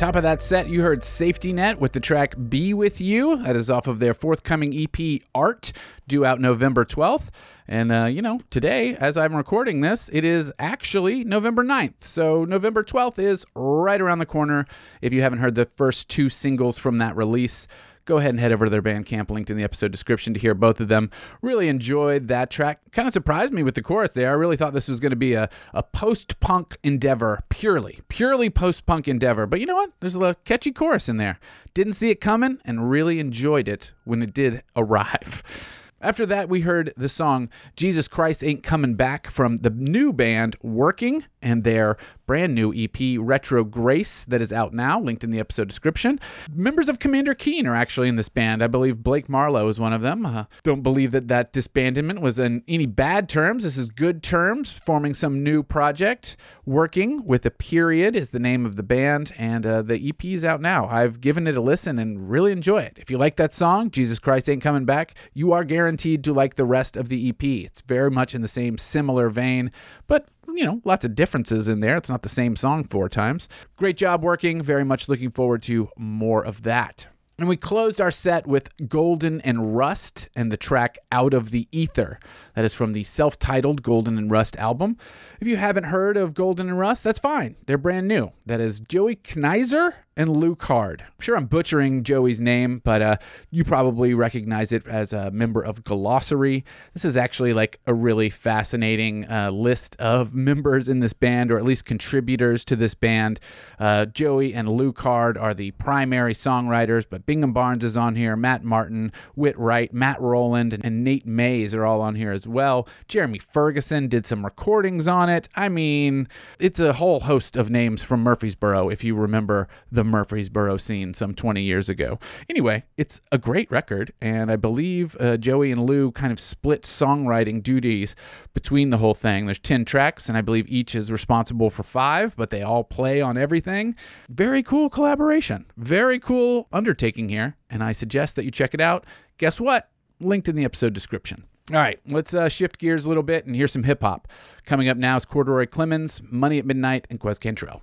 Top 0.04 0.18
of 0.18 0.24
that 0.24 0.42
set, 0.42 0.68
you 0.68 0.82
heard 0.82 1.02
Safety 1.02 1.54
Net 1.54 1.80
with 1.80 1.94
the 1.94 2.00
track 2.02 2.36
Be 2.50 2.74
With 2.74 3.00
You. 3.00 3.38
That 3.38 3.56
is 3.56 3.70
off 3.70 3.88
of 3.88 4.02
their 4.02 4.14
forthcoming 4.14 4.74
EP, 4.76 5.22
Art, 5.34 5.72
due 6.10 6.26
out 6.26 6.42
November 6.42 6.84
12th. 6.84 7.30
And, 7.70 7.90
uh, 7.90 8.06
you 8.08 8.22
know, 8.22 8.42
today, 8.50 8.98
as 8.98 9.18
I'm 9.18 9.34
recording 9.34 9.80
this, 9.80 10.10
it 10.12 10.26
is 10.26 10.52
actually 10.60 11.24
November 11.24 11.64
9th. 11.64 12.04
So 12.04 12.44
November 12.44 12.84
12th 12.84 13.18
is 13.18 13.46
right 13.56 14.02
around 14.02 14.20
the 14.20 14.26
corner. 14.26 14.66
If 15.02 15.14
you 15.14 15.22
haven't 15.22 15.40
heard 15.40 15.56
the 15.56 15.64
first 15.64 16.10
two 16.10 16.28
singles 16.28 16.78
from 16.78 16.98
that 16.98 17.16
release, 17.16 17.66
go 18.06 18.18
ahead 18.18 18.32
and 18.32 18.40
head 18.40 18.52
over 18.52 18.66
to 18.66 18.72
their 18.72 18.82
Bandcamp, 18.82 19.30
linked 19.30 19.50
in 19.50 19.58
the 19.58 19.64
episode 19.64 19.92
description 19.92 20.34
to 20.34 20.40
hear 20.40 20.54
both 20.54 20.80
of 20.80 20.88
them. 20.88 21.10
Really 21.42 21.68
enjoyed 21.68 22.28
that 22.28 22.50
track. 22.50 22.80
Kind 22.92 23.08
of 23.08 23.14
surprised 23.14 23.54
me 23.54 23.64
with 23.64 23.76
the 23.76 23.82
chorus 23.82 24.14
there. 24.14 24.30
I 24.30 24.34
really 24.34 24.58
thought 24.58 24.74
this 24.74 24.88
was 24.88 25.00
going 25.00 25.12
to 25.12 25.16
be 25.16 25.34
a, 25.34 25.50
a 25.74 25.84
post 25.84 26.40
punk 26.40 26.78
endeavor, 26.84 27.44
purely, 27.50 28.00
purely 28.10 28.50
post 28.50 28.86
punk 28.86 29.08
endeavor. 29.08 29.46
But 29.46 29.60
you 29.60 29.66
know 29.66 29.76
what? 29.76 29.92
There's 30.00 30.16
a 30.16 30.36
catchy 30.46 30.72
chorus 30.72 31.10
in 31.10 31.18
there. 31.18 31.40
Didn't 31.74 31.94
see 31.94 32.10
it 32.10 32.22
coming 32.22 32.60
and 32.66 32.90
really 32.90 33.20
enjoyed 33.20 33.68
it 33.68 33.94
when 34.04 34.22
it 34.22 34.34
did 34.34 34.64
arrive. 34.76 35.80
After 36.04 36.26
that, 36.26 36.50
we 36.50 36.62
heard 36.62 36.94
the 36.98 37.08
song 37.08 37.50
Jesus 37.78 38.10
Christ 38.10 38.44
Ain't 38.44 38.62
Coming 38.62 38.96
Back 38.96 39.28
from 39.28 39.58
the 39.60 39.70
new 39.70 40.12
band 40.12 40.58
Working 40.62 41.24
and 41.44 41.64
their 41.64 41.98
brand 42.26 42.56
new 42.56 42.74
EP 42.74 43.20
Retro 43.20 43.64
Grace 43.64 44.24
that 44.26 44.42
is 44.42 44.54
out 44.54 44.74
now, 44.74 45.00
linked 45.00 45.24
in 45.24 45.32
the 45.32 45.40
episode 45.40 45.68
description. 45.68 46.20
Members 46.54 46.90
of 46.90 47.00
Commander 47.00 47.36
Keen 47.36 47.68
are 47.68 47.76
actually 47.76 48.08
in 48.08 48.16
this 48.16 48.30
band. 48.30 48.64
I 48.64 48.68
believe 48.68 49.04
Blake 49.04 49.30
Marlowe 49.30 49.68
is 49.68 49.80
one 49.80 49.94
of 49.94 50.02
them. 50.02 50.26
Uh, 50.26 50.46
don't 50.64 50.82
believe 50.82 51.12
that 51.12 51.28
that 51.28 51.54
disbandment 51.54 52.22
was 52.22 52.40
in 52.40 52.64
any 52.68 52.86
bad 52.86 53.28
terms. 53.28 53.64
This 53.64 53.78
is 53.78 53.90
good 53.90 54.24
terms, 54.24 54.72
forming 54.72 55.14
some 55.14 55.44
new 55.44 55.64
project. 55.64 56.38
Working 56.66 57.26
with 57.26 57.46
a 57.46 57.52
period 57.52 58.16
is 58.16 58.30
the 58.30 58.40
name 58.40 58.66
of 58.66 58.78
the 58.78 58.84
band, 58.84 59.34
and 59.38 59.66
uh, 59.66 59.82
the 59.82 60.10
EP 60.10 60.24
is 60.26 60.46
out 60.46 60.62
now. 60.62 60.88
I've 60.88 61.20
given 61.20 61.46
it 61.48 61.58
a 61.58 61.62
listen 61.62 62.00
and 62.00 62.30
really 62.30 62.52
enjoy 62.52 62.82
it. 62.84 62.98
If 62.98 63.12
you 63.12 63.18
like 63.18 63.36
that 63.36 63.54
song, 63.54 63.92
Jesus 63.92 64.20
Christ 64.20 64.50
Ain't 64.50 64.62
Coming 64.62 64.86
Back, 64.86 65.16
you 65.34 65.52
are 65.52 65.64
guaranteed 65.64 66.24
to 66.24 66.34
like 66.34 66.56
the 66.56 66.66
rest 66.66 66.96
of 66.96 67.10
the 67.10 67.30
EP. 67.30 67.44
It's 67.44 67.82
very 67.82 68.10
much 68.10 68.34
in 68.34 68.42
the 68.42 68.48
same 68.48 68.78
similar 68.78 69.30
vein, 69.30 69.72
but 70.08 70.28
you 70.48 70.66
know, 70.66 70.82
lots 70.84 71.06
of 71.06 71.16
differences 71.16 71.70
in 71.70 71.80
there. 71.80 71.96
It's 71.96 72.10
not 72.10 72.24
the 72.24 72.30
same 72.30 72.56
song 72.56 72.84
four 72.84 73.10
times. 73.10 73.48
Great 73.78 73.98
job 73.98 74.24
working. 74.24 74.62
Very 74.62 74.84
much 74.84 75.10
looking 75.10 75.32
forward 75.32 75.64
to 75.64 75.90
more 75.98 76.46
of 76.46 76.64
that. 76.64 77.08
And 77.40 77.50
we 77.50 77.58
closed 77.58 78.00
our 78.00 78.12
set 78.12 78.46
with 78.46 78.70
Golden 78.88 79.42
and 79.42 79.76
Rust 79.76 80.30
and 80.36 80.52
the 80.52 80.58
track 80.58 81.00
Out 81.12 81.34
of 81.34 81.50
the 81.50 81.68
Ether. 81.72 82.20
That 82.56 82.64
is 82.64 82.76
from 82.76 82.94
the 82.94 83.04
self 83.04 83.40
titled 83.40 83.82
Golden 83.82 84.20
and 84.20 84.30
Rust 84.30 84.56
album. 84.58 84.98
If 85.42 85.48
you 85.48 85.58
haven't 85.58 85.86
heard 85.86 86.16
of 86.16 86.36
Golden 86.36 86.70
and 86.70 86.78
Rust, 86.78 87.04
that's 87.04 87.20
fine. 87.20 87.56
They're 87.66 87.80
brand 87.80 88.08
new. 88.08 88.32
That 88.46 88.60
is 88.62 88.80
Joey 88.80 89.16
Kneiser 89.16 89.94
and 90.16 90.30
Lou 90.38 90.56
Card. 90.56 91.02
I'm 91.02 91.22
sure 91.22 91.36
I'm 91.36 91.46
butchering 91.46 92.04
Joey's 92.04 92.40
name, 92.40 92.82
but 92.84 93.02
uh, 93.02 93.18
you 93.50 93.64
probably 93.64 94.14
recognize 94.14 94.72
it 94.72 94.88
as 94.88 95.14
a 95.14 95.32
member 95.32 95.62
of 95.62 95.84
Glossary. 95.84 96.64
This 96.94 97.06
is 97.06 97.18
actually 97.18 97.54
like 97.54 97.80
a 97.88 97.94
really 97.94 98.30
fascinating 98.30 99.30
uh, 99.30 99.52
list 99.52 99.96
of 99.98 100.34
members 100.44 100.88
in 100.90 101.00
this 101.00 101.14
band, 101.14 101.52
or 101.52 101.58
at 101.58 101.64
least 101.64 101.86
contributors 101.86 102.64
to 102.66 102.76
this 102.76 102.94
band. 102.94 103.40
Uh, 103.80 104.06
Joey 104.06 104.54
and 104.54 104.70
Lou 104.70 104.94
Card 104.94 105.38
are 105.38 105.54
the 105.54 105.72
primary 105.72 106.34
songwriters, 106.34 107.06
but 107.10 107.26
Bingham 107.26 107.54
Barnes 107.54 107.84
is 107.84 107.98
on 107.98 108.16
here, 108.16 108.36
Matt 108.36 108.64
Martin, 108.64 109.12
Whit 109.36 109.58
Wright, 109.58 109.94
Matt 109.94 110.22
Rowland, 110.22 110.80
and 110.84 111.04
Nate 111.04 111.26
Mays 111.26 111.74
are 111.74 111.86
all 111.86 112.02
on 112.02 112.16
here 112.16 112.32
as 112.32 112.48
well. 112.48 112.88
Jeremy 113.08 113.40
Ferguson 113.40 114.08
did 114.08 114.26
some 114.26 114.46
recordings 114.46 115.08
on 115.08 115.30
it. 115.30 115.50
I 115.56 115.70
mean, 115.70 116.28
it's 116.60 116.80
a 116.80 116.94
whole 116.94 117.22
host 117.22 117.56
of 117.56 117.70
names 117.70 118.04
from 118.04 118.22
Murfreesboro, 118.22 118.90
if 118.90 119.04
you 119.04 119.16
remember 119.16 119.68
the 119.92 120.03
Murfreesboro 120.08 120.78
scene 120.78 121.14
some 121.14 121.34
20 121.34 121.62
years 121.62 121.90
ago. 121.90 122.20
Anyway, 122.50 122.84
it's 122.98 123.22
a 123.32 123.38
great 123.38 123.70
record, 123.72 124.14
and 124.22 124.52
I 124.52 124.56
believe 124.56 125.16
uh, 125.20 125.38
Joey 125.38 125.72
and 125.72 125.86
Lou 125.86 126.12
kind 126.12 126.32
of 126.32 126.40
split 126.40 126.84
songwriting 126.84 127.62
duties 127.62 128.16
between 128.54 128.90
the 128.90 128.98
whole 128.98 129.14
thing. 129.14 129.46
There's 129.46 129.60
10 129.60 129.86
tracks, 129.86 130.30
and 130.30 130.38
I 130.38 130.42
believe 130.42 130.70
each 130.70 130.96
is 130.96 131.12
responsible 131.12 131.70
for 131.70 131.84
five, 131.84 132.36
but 132.36 132.50
they 132.50 132.62
all 132.62 132.84
play 132.84 133.22
on 133.22 133.38
everything. 133.38 133.96
Very 134.30 134.64
cool 134.64 134.90
collaboration. 134.90 135.66
Very 135.78 136.20
cool 136.20 136.68
undertaking 136.72 137.30
here, 137.30 137.56
and 137.70 137.84
I 137.84 137.92
suggest 137.92 138.36
that 138.36 138.46
you 138.46 138.52
check 138.52 138.74
it 138.74 138.82
out. 138.82 139.06
Guess 139.38 139.60
what? 139.60 139.90
Linked 140.20 140.48
in 140.48 140.56
the 140.56 140.66
episode 140.66 140.94
description. 140.94 141.46
All 141.70 141.78
right, 141.78 142.00
let's 142.10 142.34
uh, 142.34 142.50
shift 142.50 142.78
gears 142.78 143.06
a 143.06 143.08
little 143.08 143.24
bit 143.24 143.46
and 143.46 143.56
hear 143.56 143.68
some 143.68 143.84
hip 143.84 144.02
hop. 144.02 144.28
Coming 144.66 144.90
up 144.90 144.98
now 144.98 145.16
is 145.16 145.24
Corduroy 145.24 145.66
Clemens, 145.66 146.22
Money 146.30 146.60
at 146.60 146.66
Midnight, 146.66 147.08
and 147.10 147.22
Quez 147.22 147.40
Cantrell. 147.40 147.82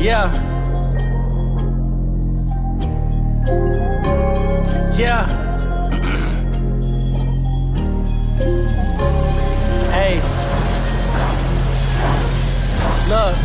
Yeah. 0.00 0.32
Yeah. 4.96 5.28
hey. 9.92 10.16
Look. 13.10 13.36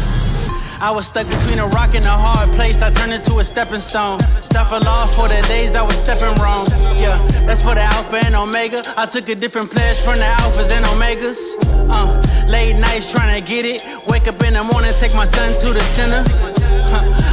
I 0.79 0.91
was 0.91 1.07
stuck 1.07 1.27
between 1.27 1.59
a 1.59 1.67
rock 1.67 1.95
and 1.95 2.05
a 2.05 2.09
hard 2.09 2.53
place. 2.53 2.81
I 2.81 2.91
turned 2.91 3.11
into 3.11 3.39
a 3.39 3.43
stepping 3.43 3.81
stone. 3.81 4.21
Stuff 4.41 4.71
a 4.71 4.77
law 4.77 5.07
for 5.07 5.27
the 5.27 5.41
days 5.47 5.75
I 5.75 5.81
was 5.81 5.97
stepping 5.97 6.33
wrong. 6.41 6.67
Yeah, 6.95 7.17
that's 7.47 7.63
for 7.63 7.75
the 7.75 7.81
alpha 7.81 8.21
and 8.23 8.35
omega. 8.35 8.83
I 8.95 9.05
took 9.05 9.27
a 9.27 9.35
different 9.35 9.71
pledge 9.71 9.99
from 9.99 10.19
the 10.19 10.25
alphas 10.25 10.71
and 10.71 10.85
omegas. 10.85 11.55
Uh, 11.89 12.21
late 12.47 12.73
nights 12.73 13.11
trying 13.11 13.41
to 13.41 13.47
get 13.47 13.65
it. 13.65 13.83
Wake 14.07 14.27
up 14.27 14.41
in 14.43 14.53
the 14.53 14.63
morning, 14.63 14.93
take 14.99 15.13
my 15.13 15.25
son 15.25 15.51
to 15.59 15.73
the 15.73 15.81
center. 15.81 16.23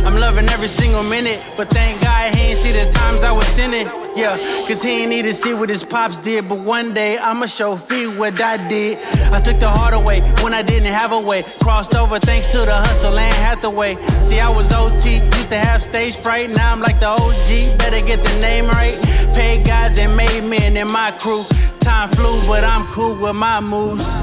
I'm 0.04 0.16
loving 0.16 0.48
every 0.48 0.68
single 0.68 1.02
minute, 1.02 1.44
but 1.56 1.68
thank 1.70 2.00
God 2.02 2.34
he 2.34 2.50
ain't 2.50 2.58
see 2.58 2.72
the 2.72 2.90
times 2.92 3.22
I 3.22 3.30
was 3.30 3.46
sinning. 3.46 3.86
Yeah, 4.16 4.36
cause 4.66 4.82
he 4.82 5.02
ain't 5.02 5.10
need 5.10 5.22
to 5.22 5.32
see 5.32 5.54
what 5.54 5.68
his 5.68 5.84
pops 5.84 6.18
did, 6.18 6.48
but 6.48 6.58
one 6.58 6.92
day 6.92 7.16
I'ma 7.18 7.46
show 7.46 7.76
Fee 7.76 8.08
what 8.08 8.40
I 8.40 8.66
did. 8.68 8.98
I 9.32 9.40
took 9.40 9.58
the 9.60 9.68
hard 9.68 9.94
away 9.94 10.20
when 10.42 10.52
I 10.52 10.62
didn't 10.62 10.92
have 10.92 11.12
a 11.12 11.20
way. 11.20 11.44
Crossed 11.60 11.94
over 11.94 12.18
thanks 12.18 12.50
to 12.52 12.58
the 12.58 12.74
hustle, 12.74 13.16
Anne 13.16 13.32
Hathaway. 13.34 13.94
See, 14.22 14.40
I 14.40 14.48
was 14.48 14.72
OT, 14.72 15.14
used 15.18 15.48
to 15.50 15.58
have 15.58 15.82
stage 15.82 16.16
fright, 16.16 16.50
now 16.50 16.72
I'm 16.72 16.80
like 16.80 16.98
the 17.00 17.08
OG. 17.08 17.78
Better 17.78 18.04
get 18.04 18.22
the 18.22 18.40
name 18.40 18.66
right. 18.66 18.98
Paid 19.34 19.64
guys 19.64 19.98
and 19.98 20.16
made 20.16 20.42
men 20.42 20.76
in 20.76 20.90
my 20.90 21.12
crew. 21.12 21.44
Time 21.80 22.08
flew, 22.10 22.40
but 22.46 22.64
I'm 22.64 22.86
cool 22.88 23.14
with 23.14 23.36
my 23.36 23.60
moves. 23.60 24.20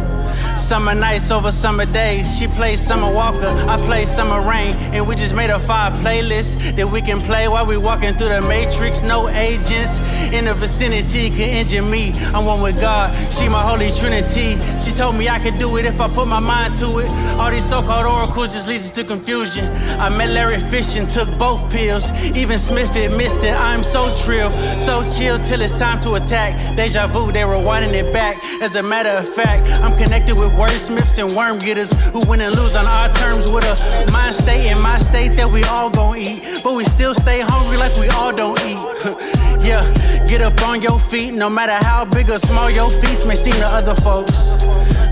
Summer 0.60 0.94
nights 0.94 1.32
over 1.32 1.52
summer 1.52 1.86
days. 1.86 2.38
She 2.38 2.46
plays 2.46 2.80
Summer 2.80 3.12
Walker, 3.12 3.48
I 3.68 3.78
play 3.88 4.06
Summer 4.06 4.42
Rain. 4.48 4.76
And 4.94 5.08
we 5.08 5.16
just 5.16 5.34
made 5.34 5.50
a 5.50 5.58
five 5.58 5.94
playlist 5.94 6.76
that 6.76 6.88
we 6.88 7.02
can 7.02 7.20
play 7.22 7.48
while 7.48 7.66
we 7.66 7.78
walking 7.78 8.14
through 8.14 8.30
the 8.30 8.42
matrix. 8.42 9.02
No 9.02 9.30
agents 9.30 10.00
in 10.32 10.46
the 10.46 10.54
vicinity 10.54 11.30
can 11.30 11.50
injure 11.50 11.82
me. 11.82 12.12
I'm 12.36 12.46
one 12.46 12.62
with 12.62 12.80
God, 12.80 13.10
she 13.34 13.50
my 13.50 13.62
holy 13.62 13.90
trinity. 13.92 14.58
She 14.80 14.92
told 14.92 15.16
me 15.16 15.28
I 15.30 15.40
could 15.40 15.58
do 15.58 15.78
it 15.78 15.86
if 15.86 16.00
I 16.00 16.08
put 16.10 16.28
my 16.28 16.40
mind 16.40 16.78
to 16.78 17.00
it. 17.00 17.10
All 17.40 17.50
these 17.50 17.68
so 17.68 17.82
called 17.82 18.06
oracles 18.06 18.50
just 18.50 18.68
lead 18.68 18.82
us 18.82 18.92
to 18.92 19.04
confusion. 19.04 19.66
I 20.00 20.10
met 20.10 20.30
Larry 20.30 20.60
Fish 20.60 20.98
and 20.98 21.10
took 21.10 21.30
both 21.40 21.72
pills. 21.72 22.12
Even 22.36 22.60
Smith 22.60 22.96
admits 22.96 23.34
that 23.36 23.60
I'm 23.60 23.82
so 23.82 24.14
trill, 24.24 24.52
so 24.80 25.02
chill 25.18 25.40
till 25.40 25.62
it's 25.62 25.78
time 25.80 26.00
to 26.02 26.14
attack. 26.16 26.76
Deja 26.76 27.08
vu, 27.08 27.32
they 27.32 27.46
were 27.46 27.58
winding 27.58 27.96
it 27.96 28.14
back. 28.14 28.44
As 28.62 28.76
a 28.76 28.84
matter 28.84 29.10
of 29.10 29.28
fact, 29.34 29.66
I'm 29.82 29.98
connected 29.98 30.38
with 30.38 30.49
wordsmiths 30.50 31.18
and 31.24 31.36
worm 31.36 31.58
getters 31.58 31.92
who 32.12 32.26
win 32.28 32.42
and 32.42 32.56
lose 32.56 32.76
on 32.76 32.86
our 32.86 33.10
terms 33.14 33.52
with 33.52 33.64
a 33.64 34.12
mind 34.12 34.36
state 34.36 34.68
and 34.68 34.82
my 34.82 34.98
state 34.98 35.34
that 35.34 35.50
we 35.50 35.64
all 35.66 35.90
gon' 35.90 36.18
eat. 36.18 36.62
But 36.64 36.76
we 36.76 36.84
still 36.84 37.14
stay 37.14 37.42
hungry 37.42 37.78
like 37.78 37.96
we 37.98 38.08
all 38.10 38.36
don't 38.36 38.60
eat. 38.66 38.80
yeah, 39.66 39.84
get 40.28 40.42
up 40.42 40.62
on 40.64 40.82
your 40.82 41.00
feet, 41.00 41.34
no 41.34 41.50
matter 41.50 41.84
how 41.86 42.06
big 42.06 42.30
or 42.30 42.40
small 42.40 42.70
your 42.70 42.90
feast 43.02 43.28
may 43.28 43.36
seem 43.36 43.54
to 43.54 43.68
other 43.68 43.96
folks. 43.96 44.54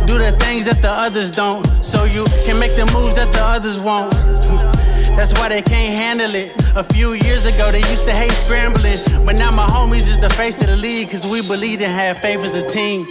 Do 0.06 0.18
the 0.18 0.36
things 0.40 0.66
that 0.66 0.82
the 0.82 0.92
others 0.92 1.32
don't, 1.32 1.66
so 1.84 2.06
you 2.06 2.26
can 2.46 2.60
make 2.60 2.76
the 2.76 2.86
moves 2.94 3.16
that 3.16 3.32
the 3.34 3.44
others 3.44 3.80
won't. 3.80 4.12
That's 5.18 5.34
why 5.34 5.50
they 5.50 5.64
can't 5.64 5.98
handle 5.98 6.36
it. 6.36 6.54
A 6.76 6.84
few 6.84 7.14
years 7.14 7.46
ago, 7.46 7.72
they 7.72 7.80
used 7.80 8.06
to 8.06 8.14
hate 8.14 8.32
scrambling. 8.34 9.00
But 9.26 9.36
now 9.36 9.50
my 9.50 9.66
homies 9.66 10.08
is 10.08 10.20
the 10.20 10.30
face 10.30 10.62
of 10.62 10.68
the 10.68 10.76
league, 10.76 11.10
cause 11.10 11.26
we 11.26 11.42
believe 11.42 11.82
and 11.82 11.92
have 11.92 12.20
faith 12.20 12.40
as 12.42 12.54
a 12.54 12.68
team. 12.70 13.08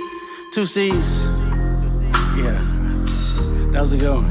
Two 0.53 0.67
C's. 0.67 1.27
Yeah. 2.37 2.61
A 3.77 3.97
good 3.97 4.15
one. 4.15 4.31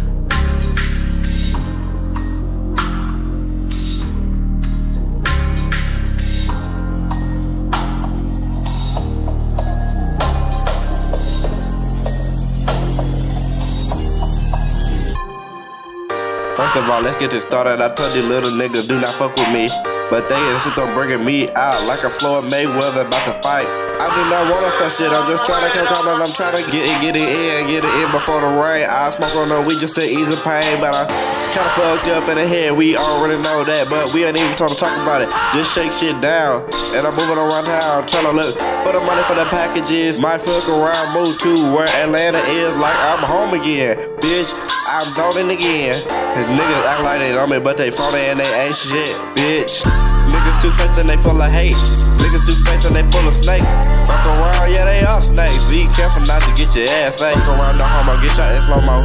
First 16.55 16.75
of 16.77 16.89
all, 16.89 17.01
let's 17.01 17.17
get 17.17 17.31
this 17.31 17.43
started. 17.43 17.81
I 17.81 17.89
told 17.93 18.13
you 18.15 18.21
little 18.23 18.49
niggas 18.51 18.87
do 18.87 18.99
not 18.99 19.15
fuck 19.15 19.35
with 19.35 19.51
me. 19.51 19.69
But 20.09 20.29
they 20.29 20.35
insist 20.53 20.77
on 20.77 20.93
bringing 20.93 21.25
me 21.25 21.49
out 21.55 21.83
like 21.87 22.03
a 22.03 22.09
Floyd 22.09 22.43
Mayweather 22.45 23.07
about 23.07 23.25
to 23.25 23.41
fight. 23.41 23.94
I 23.95 24.07
do 24.11 24.21
not 24.27 24.43
want 24.51 24.67
to 24.67 24.71
start 24.75 24.91
shit. 24.91 25.11
I'm 25.11 25.23
just 25.27 25.47
trying 25.47 25.63
to 25.63 25.71
come 25.71 25.87
calm 25.87 26.03
I'm 26.19 26.33
trying 26.35 26.59
to 26.59 26.63
get 26.67 26.83
it, 26.83 26.97
get 26.99 27.15
it 27.15 27.23
in, 27.23 27.67
get 27.71 27.83
it 27.83 27.93
in 28.03 28.07
before 28.11 28.43
the 28.43 28.51
rain. 28.51 28.83
I 28.83 29.07
smoke 29.09 29.31
on 29.39 29.47
the 29.47 29.63
weed 29.63 29.79
just 29.79 29.95
to 29.95 30.03
ease 30.03 30.27
the 30.27 30.39
pain, 30.43 30.79
but 30.83 30.91
I 30.91 31.07
kinda 31.55 31.71
fucked 31.79 32.07
up 32.11 32.27
in 32.27 32.35
the 32.35 32.47
head. 32.47 32.75
We 32.75 32.99
already 32.99 33.39
know 33.39 33.63
that, 33.63 33.87
but 33.87 34.11
we 34.11 34.27
ain't 34.27 34.35
even 34.35 34.51
trying 34.59 34.75
to 34.75 34.79
talk 34.79 34.95
about 34.99 35.23
it. 35.23 35.29
Just 35.55 35.71
shake 35.71 35.91
shit 35.95 36.19
down, 36.19 36.67
and 36.95 37.07
I'm 37.07 37.15
moving 37.15 37.39
around 37.39 37.65
town. 37.71 38.05
Tell 38.05 38.23
her, 38.27 38.35
look, 38.35 38.59
for 38.83 38.91
the 38.91 38.99
money 38.99 39.23
for 39.23 39.35
the 39.35 39.47
packages. 39.47 40.19
Might 40.19 40.43
fuck 40.43 40.67
around, 40.67 41.05
move 41.15 41.39
to 41.47 41.51
where 41.71 41.87
Atlanta 42.03 42.43
is, 42.51 42.75
like 42.77 42.95
I'm 43.15 43.23
home 43.23 43.55
again. 43.55 43.95
Bitch, 44.19 44.51
I'm 44.91 45.07
zoning 45.15 45.51
again. 45.55 46.03
And 46.35 46.45
niggas 46.59 46.83
act 46.83 47.03
like 47.03 47.19
they 47.19 47.31
know 47.31 47.47
me, 47.47 47.59
but 47.59 47.77
they 47.77 47.91
phony 47.91 48.27
and 48.27 48.39
they 48.39 48.51
ain't 48.59 48.75
shit, 48.75 49.15
bitch. 49.39 49.87
Niggas 50.27 50.61
too 50.61 50.71
faced 50.75 50.99
and 50.99 51.07
they 51.07 51.17
full 51.17 51.39
of 51.39 51.51
hate. 51.51 52.14
Niggas 52.35 52.83
and 52.83 52.95
they 52.95 53.03
full 53.15 53.27
of 53.27 53.33
snakes. 53.33 53.63
Fuck 53.63 54.25
around, 54.27 54.67
yeah, 54.67 54.83
they 54.83 54.99
all 55.05 55.21
snakes. 55.21 55.63
Be 55.71 55.87
careful 55.95 56.27
not 56.27 56.41
to 56.43 56.51
get 56.51 56.75
your 56.75 56.89
ass 56.99 57.21
ate. 57.21 57.33
Fuck 57.33 57.47
around 57.47 57.77
the 57.77 57.87
homo, 57.87 58.11
get 58.19 58.35
shot 58.35 58.51
in 58.51 58.61
slow 58.67 58.81
mo. 58.83 58.99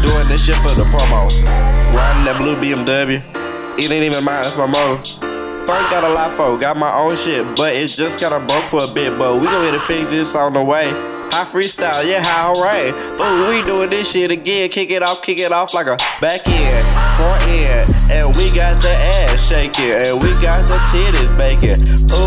Doing 0.00 0.26
this 0.32 0.46
shit 0.46 0.56
for 0.64 0.72
the 0.72 0.88
promo. 0.88 1.20
Riding 1.92 2.24
that 2.24 2.36
blue 2.40 2.56
BMW. 2.56 3.20
It 3.78 3.90
ain't 3.90 4.04
even 4.04 4.24
mine, 4.24 4.44
that's 4.44 4.56
my 4.56 4.66
motor. 4.66 5.04
Funk 5.66 5.84
got 5.90 6.02
a 6.04 6.12
lot 6.14 6.32
for, 6.32 6.56
got 6.56 6.76
my 6.76 6.92
own 6.92 7.14
shit, 7.14 7.44
but 7.56 7.74
it 7.74 7.88
just 7.88 8.18
kinda 8.18 8.40
broke 8.40 8.64
for 8.64 8.84
a 8.84 8.88
bit. 8.88 9.18
But 9.18 9.40
we 9.40 9.46
gon' 9.46 9.64
hit 9.64 9.74
to 9.74 9.80
fix 9.80 10.08
this 10.08 10.34
on 10.34 10.54
the 10.54 10.64
way. 10.64 10.88
High 11.32 11.48
freestyle, 11.48 12.04
yeah, 12.04 12.20
high 12.20 12.52
alright. 12.52 12.92
Ooh, 12.92 13.48
we 13.48 13.64
doing 13.64 13.88
this 13.88 14.12
shit 14.12 14.30
again. 14.30 14.68
Kick 14.68 14.90
it 14.90 15.02
off, 15.02 15.22
kick 15.22 15.38
it 15.38 15.50
off 15.50 15.72
like 15.72 15.86
a 15.88 15.96
back 16.20 16.44
end, 16.44 16.84
front 17.16 17.40
end. 17.48 17.88
And 18.12 18.28
we 18.36 18.52
got 18.52 18.76
the 18.84 18.92
ass 19.24 19.40
shaking, 19.48 19.96
and 19.96 20.20
we 20.20 20.28
got 20.44 20.68
the 20.68 20.76
titties 20.92 21.32
baking. 21.40 21.80
Ooh, 22.12 22.21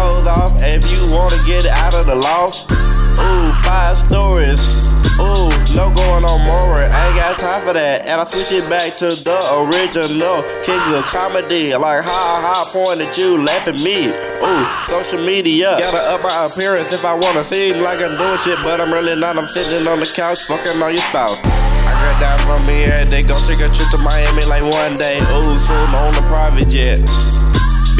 clothes 0.00 0.26
off 0.26 0.52
if 0.64 0.80
you 0.88 1.12
wanna 1.12 1.36
get 1.44 1.66
out 1.84 1.92
of 1.92 2.06
the 2.06 2.14
loft. 2.16 2.72
Ooh, 2.72 3.52
five 3.60 3.96
stories. 3.98 4.88
Ooh, 5.20 5.52
no 5.76 5.92
going 5.92 6.24
on 6.24 6.40
more. 6.48 6.80
I 6.80 6.88
ain't 6.88 7.16
got 7.20 7.36
time 7.36 7.60
for 7.60 7.74
that. 7.74 8.08
And 8.08 8.16
I 8.16 8.24
switch 8.24 8.48
it 8.56 8.64
back 8.72 8.88
to 9.04 9.12
the 9.12 9.38
original 9.60 10.40
Kings 10.64 10.88
of 10.96 11.04
Comedy. 11.12 11.76
Like, 11.76 12.04
ha 12.08 12.24
ha, 12.40 12.56
point 12.72 13.04
at 13.04 13.18
you, 13.18 13.44
laugh 13.44 13.68
at 13.68 13.76
me. 13.76 14.08
Ooh, 14.40 14.64
social 14.88 15.20
media. 15.20 15.76
Gotta 15.76 16.16
up 16.16 16.22
my 16.24 16.48
appearance 16.48 16.92
if 16.92 17.04
I 17.04 17.12
wanna 17.12 17.44
seem 17.44 17.84
like 17.84 18.00
I'm 18.00 18.16
doing 18.16 18.40
shit, 18.40 18.56
but 18.64 18.80
I'm 18.80 18.92
really 18.92 19.20
not. 19.20 19.36
I'm 19.36 19.48
sitting 19.48 19.86
on 19.86 20.00
the 20.00 20.08
couch, 20.08 20.48
fucking 20.48 20.80
on 20.80 20.92
your 20.96 21.04
spouse. 21.12 21.36
I 21.84 21.92
got 22.00 22.16
down 22.24 22.38
from 22.48 22.60
me 22.64 22.88
every 22.88 23.04
day, 23.04 23.22
go 23.28 23.36
take 23.44 23.60
a 23.60 23.68
trip 23.68 23.88
to 23.92 24.00
Miami 24.00 24.48
like 24.48 24.64
one 24.64 24.96
day. 24.96 25.20
Ooh, 25.36 25.60
soon 25.60 25.88
on 26.00 26.16
the 26.16 26.24
private 26.24 26.72
jet. 26.72 27.04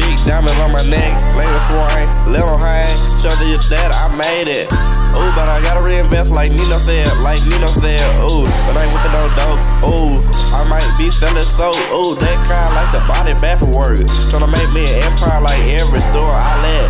Big 0.01 0.17
diamonds 0.25 0.57
on 0.57 0.73
my 0.73 0.81
neck, 0.81 1.13
little 1.37 1.61
swine, 1.69 2.09
little 2.25 2.57
hang. 2.57 2.89
Show 3.21 3.29
you 3.45 3.61
that 3.69 3.93
I 3.93 4.09
made 4.17 4.49
it. 4.49 4.65
Ooh, 5.13 5.31
but 5.37 5.45
I 5.45 5.61
gotta 5.61 5.85
reinvest 5.85 6.33
like 6.33 6.49
Nino 6.49 6.81
said, 6.81 7.05
like 7.21 7.43
Nino 7.45 7.69
said. 7.77 8.01
Ooh, 8.25 8.41
but 8.41 8.73
I 8.73 8.87
ain't 8.87 8.93
with 8.97 9.05
no 9.13 9.23
dope. 9.37 9.61
Ooh, 9.85 10.11
I 10.57 10.65
might 10.65 10.87
be 10.97 11.13
selling 11.13 11.45
soap. 11.45 11.77
Ooh, 11.93 12.17
that 12.17 12.37
kind 12.49 12.71
like 12.73 12.89
the 12.89 13.01
body 13.05 13.37
bath 13.37 13.61
work. 13.77 14.01
Tryna 14.33 14.49
make 14.49 14.71
me 14.73 14.89
an 14.89 15.05
empire 15.05 15.41
like 15.43 15.61
every 15.77 16.01
store 16.09 16.33
I 16.33 16.49
let. 16.65 16.89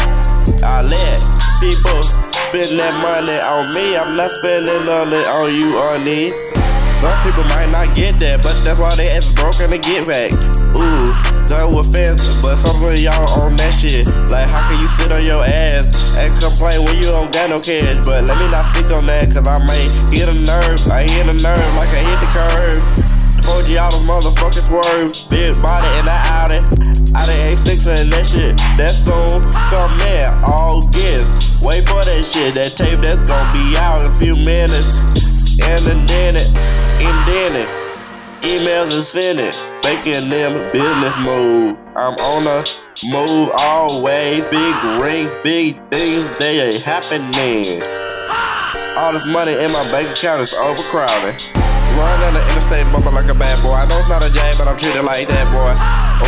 I 0.63 0.80
let 0.88 1.17
people 1.60 2.08
spend 2.47 2.80
that 2.80 2.95
money 3.04 3.38
on 3.43 3.76
me. 3.76 3.97
I'm 3.97 4.15
not 4.15 4.32
spending 4.39 4.88
on 4.88 5.12
it 5.12 5.28
on 5.28 5.52
you, 5.52 5.76
on 5.78 6.08
it. 6.08 6.50
Some 7.01 7.17
people 7.25 7.41
might 7.57 7.73
not 7.73 7.89
get 7.97 8.21
that, 8.21 8.45
but 8.45 8.53
that's 8.61 8.77
why 8.77 8.93
they 8.93 9.09
ass 9.17 9.25
broken 9.33 9.73
to 9.73 9.81
get 9.81 10.05
back. 10.05 10.29
Ooh, 10.77 11.09
no 11.49 11.81
offense, 11.81 12.37
but 12.45 12.61
some 12.61 12.77
of 12.77 12.93
y'all 12.93 13.41
on 13.41 13.57
that 13.57 13.73
shit. 13.73 14.05
Like, 14.29 14.45
how 14.53 14.61
can 14.69 14.77
you 14.77 14.85
sit 14.85 15.09
on 15.09 15.25
your 15.25 15.41
ass 15.41 16.13
and 16.21 16.29
complain 16.37 16.85
when 16.85 17.01
you 17.01 17.09
don't 17.09 17.33
got 17.33 17.49
no 17.49 17.57
cash? 17.57 17.97
But 18.05 18.29
let 18.29 18.37
me 18.37 18.45
not 18.53 18.69
speak 18.69 18.85
on 18.93 19.09
that, 19.09 19.33
cause 19.33 19.49
I 19.49 19.57
may 19.65 19.89
hit 20.13 20.29
a 20.29 20.37
nerve. 20.45 20.77
I 20.93 21.09
hit 21.09 21.25
a 21.25 21.33
nerve 21.41 21.71
like 21.73 21.89
I 21.89 22.05
hit 22.05 22.17
the 22.21 22.29
curve. 22.37 22.81
4G 23.49 23.81
all 23.81 23.89
the 23.89 24.01
motherfuckers 24.05 24.69
swerve. 24.69 25.09
Big 25.33 25.57
body 25.57 25.89
the 26.05 26.17
Audi. 26.37 26.61
Out 27.17 27.27
of 27.27 27.37
A6 27.49 27.81
and 27.89 28.13
that 28.13 28.29
shit. 28.29 28.53
That 28.77 28.93
soon 28.93 29.41
come 29.73 29.93
in. 30.05 30.29
All 30.45 30.85
gifts. 30.93 31.65
Wait 31.65 31.81
for 31.89 32.05
that 32.05 32.21
shit. 32.21 32.53
That 32.53 32.77
tape 32.77 33.01
that's 33.01 33.25
gonna 33.25 33.49
be 33.57 33.73
out 33.81 34.05
in 34.05 34.07
a 34.07 34.13
few 34.21 34.37
minutes. 34.45 35.20
And 35.69 35.86
then 35.86 36.36
it. 36.36 36.47
And 36.47 37.17
then 37.28 37.56
it. 37.56 37.69
Emails 38.41 38.95
and 38.95 39.06
send 39.06 39.39
it. 39.39 39.56
Making 39.84 40.30
them 40.30 40.71
business 40.71 41.17
move. 41.24 41.78
I'm 41.95 42.13
on 42.13 42.47
a 42.47 42.63
move 43.06 43.52
always. 43.54 44.45
Big 44.45 44.76
rings, 45.00 45.32
big 45.43 45.76
things, 45.89 46.38
they 46.38 46.74
ain't 46.74 46.84
happening. 46.84 47.82
All 48.97 49.13
this 49.13 49.26
money 49.28 49.54
in 49.54 49.71
my 49.71 49.88
bank 49.91 50.10
account 50.10 50.41
is 50.41 50.54
overcrowded. 50.54 51.61
Run 51.99 52.15
down 52.23 52.34
the 52.34 52.43
interstate 52.56 52.88
bumping 52.95 53.13
like 53.13 53.27
a 53.27 53.36
bad 53.36 53.60
boy. 53.60 53.75
I 53.75 53.84
know 53.91 53.99
it's 53.99 54.08
not 54.08 54.23
a 54.23 54.32
jab, 54.32 54.56
but 54.56 54.71
I'm 54.71 54.80
treated 54.80 55.04
like 55.04 55.27
that 55.27 55.51
boy. 55.51 55.75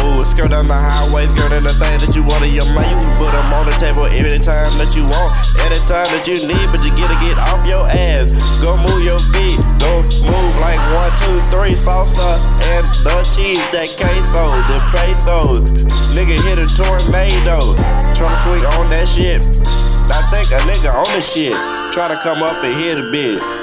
Oh, 0.03 0.19
skirt 0.25 0.51
down 0.51 0.67
the 0.67 0.75
highway, 0.75 1.29
skirt 1.31 1.55
in 1.55 1.63
the 1.63 1.75
thing 1.79 1.95
that 2.03 2.11
you 2.11 2.27
want 2.27 2.43
in 2.43 2.51
your 2.51 2.67
mind. 2.67 2.91
You 2.91 3.07
can 3.07 3.15
put 3.15 3.31
them 3.31 3.47
on 3.55 3.63
the 3.63 3.75
table 3.79 4.09
every 4.09 4.33
anytime 4.33 4.73
that 4.81 4.97
you 4.97 5.05
want, 5.05 5.31
anytime 5.61 6.09
that 6.09 6.25
you 6.25 6.41
need, 6.43 6.67
but 6.73 6.81
you 6.81 6.89
gotta 6.97 7.13
get 7.21 7.37
off 7.53 7.61
your 7.69 7.85
ass. 7.85 8.33
Go 8.65 8.73
move 8.81 9.05
your 9.05 9.21
feet, 9.37 9.61
go 9.77 10.01
move 10.25 10.53
like 10.59 10.81
one, 10.97 11.11
two, 11.21 11.37
three, 11.53 11.77
salsa 11.77 12.41
and 12.73 12.83
the 13.05 13.21
cheese, 13.29 13.61
that 13.69 13.93
queso, 13.93 14.49
the 14.67 14.77
pesos. 14.89 15.85
Nigga 16.17 16.33
hit 16.33 16.57
a 16.57 16.67
tornado, 16.73 17.77
tryna 18.17 18.37
swing 18.41 18.65
on 18.81 18.89
that 18.89 19.05
shit. 19.05 19.45
I 20.09 20.19
think 20.33 20.49
a 20.49 20.59
nigga 20.65 20.89
on 20.89 21.07
the 21.13 21.21
shit, 21.21 21.53
try 21.93 22.09
to 22.09 22.17
come 22.25 22.41
up 22.41 22.57
and 22.63 22.73
hit 22.73 22.97
a 22.97 23.05
bit. 23.13 23.62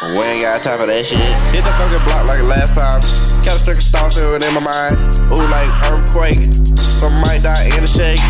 We 0.00 0.24
ain't 0.24 0.40
got 0.40 0.64
time 0.64 0.80
for 0.80 0.88
that 0.88 1.04
shit. 1.04 1.20
Hit 1.52 1.60
the 1.60 1.68
fucking 1.76 2.00
block 2.08 2.24
like 2.24 2.40
last 2.48 2.72
time. 2.72 3.04
Catastrophic 3.44 3.84
thoughts 3.92 4.16
in 4.16 4.40
my 4.56 4.64
mind. 4.64 4.96
Ooh, 5.28 5.44
like 5.52 5.68
earthquake. 5.92 6.40
Some 6.80 7.20
might 7.20 7.44
die 7.44 7.68
in 7.76 7.84
a 7.84 7.90
shake. 7.90 8.24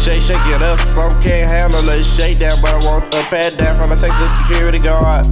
Shake, 0.00 0.24
shake 0.24 0.40
it 0.48 0.64
up. 0.64 0.80
Some 0.96 1.20
can't 1.20 1.44
handle 1.44 1.84
the 1.84 2.00
shake 2.00 2.40
down, 2.40 2.56
but 2.64 2.72
I 2.72 2.80
want 2.88 3.12
the 3.12 3.20
pad 3.28 3.60
down 3.60 3.76
from 3.76 3.92
the 3.92 4.00
safety 4.00 4.24
security 4.48 4.80
guard. 4.80 5.28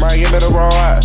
Might 0.00 0.24
give 0.24 0.32
me 0.32 0.40
the 0.40 0.48
rod. 0.56 0.96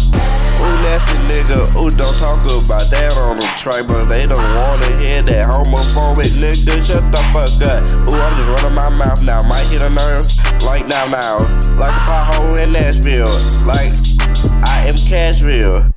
Ooh, 0.60 0.76
nasty 0.84 1.17
nigga. 1.32 1.63
Ooh, 1.80 1.89
don't 1.95 2.17
talk 2.19 2.43
about 2.43 2.91
that 2.91 3.17
on 3.17 3.39
the 3.39 3.48
track, 3.56 3.88
but 3.88 4.06
they 4.12 4.28
don't 4.28 4.43
wanna 4.60 4.91
hear 5.00 5.22
that 5.24 5.48
homophobic 5.48 6.32
nigga. 6.39 6.84
Shut 6.84 7.04
the 7.12 7.22
fuck 7.32 7.56
up. 7.63 7.88
Ooh, 7.88 8.19
I'm 8.19 8.34
just 8.36 8.52
running 8.60 8.76
my 8.76 8.89
mouth 8.89 9.24
now. 9.24 9.39
Might 9.48 9.67
hit 9.72 9.82
a 9.82 9.89
nerve. 9.89 10.28
Like 10.62 10.88
now, 10.88 11.08
now. 11.08 11.38
Like 11.80 11.95
a 11.95 12.04
pothole 12.06 12.60
in 12.62 12.74
Nashville. 12.74 13.32
Like 13.65 13.91
I 14.67 14.88
am 14.88 14.95
Cashville. 15.08 15.91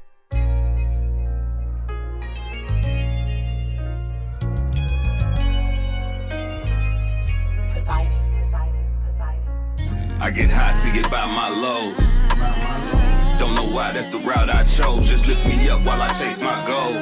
I 10.22 10.30
get 10.30 10.50
high 10.50 10.78
to 10.78 10.92
get 10.92 11.10
by 11.10 11.26
my 11.26 11.48
lows. 11.48 13.01
Don't 13.42 13.56
know 13.56 13.74
why 13.74 13.90
that's 13.90 14.06
the 14.06 14.20
route 14.20 14.54
I 14.54 14.62
chose. 14.62 15.08
Just 15.08 15.26
lift 15.26 15.48
me 15.48 15.68
up 15.68 15.84
while 15.84 16.00
I 16.00 16.06
chase 16.10 16.40
my 16.44 16.64
goal. 16.64 16.92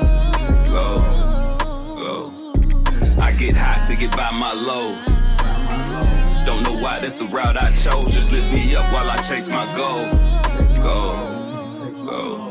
Go, 0.65 0.97
go. 1.91 2.33
I 3.21 3.33
get 3.33 3.55
high 3.55 3.85
to 3.85 3.95
get 3.95 4.11
by 4.13 4.31
my 4.31 4.55
lows. 4.55 4.95
Don't 6.47 6.63
know 6.63 6.83
why 6.83 6.99
that's 6.99 7.17
the 7.17 7.27
route 7.27 7.63
I 7.63 7.71
chose. 7.73 8.15
Just 8.15 8.33
lift 8.33 8.51
me 8.55 8.75
up 8.75 8.91
while 8.91 9.11
I 9.11 9.19
chase 9.19 9.51
my 9.51 9.67
goal. 9.77 10.11
Go, 10.77 12.07
go. 12.07 12.50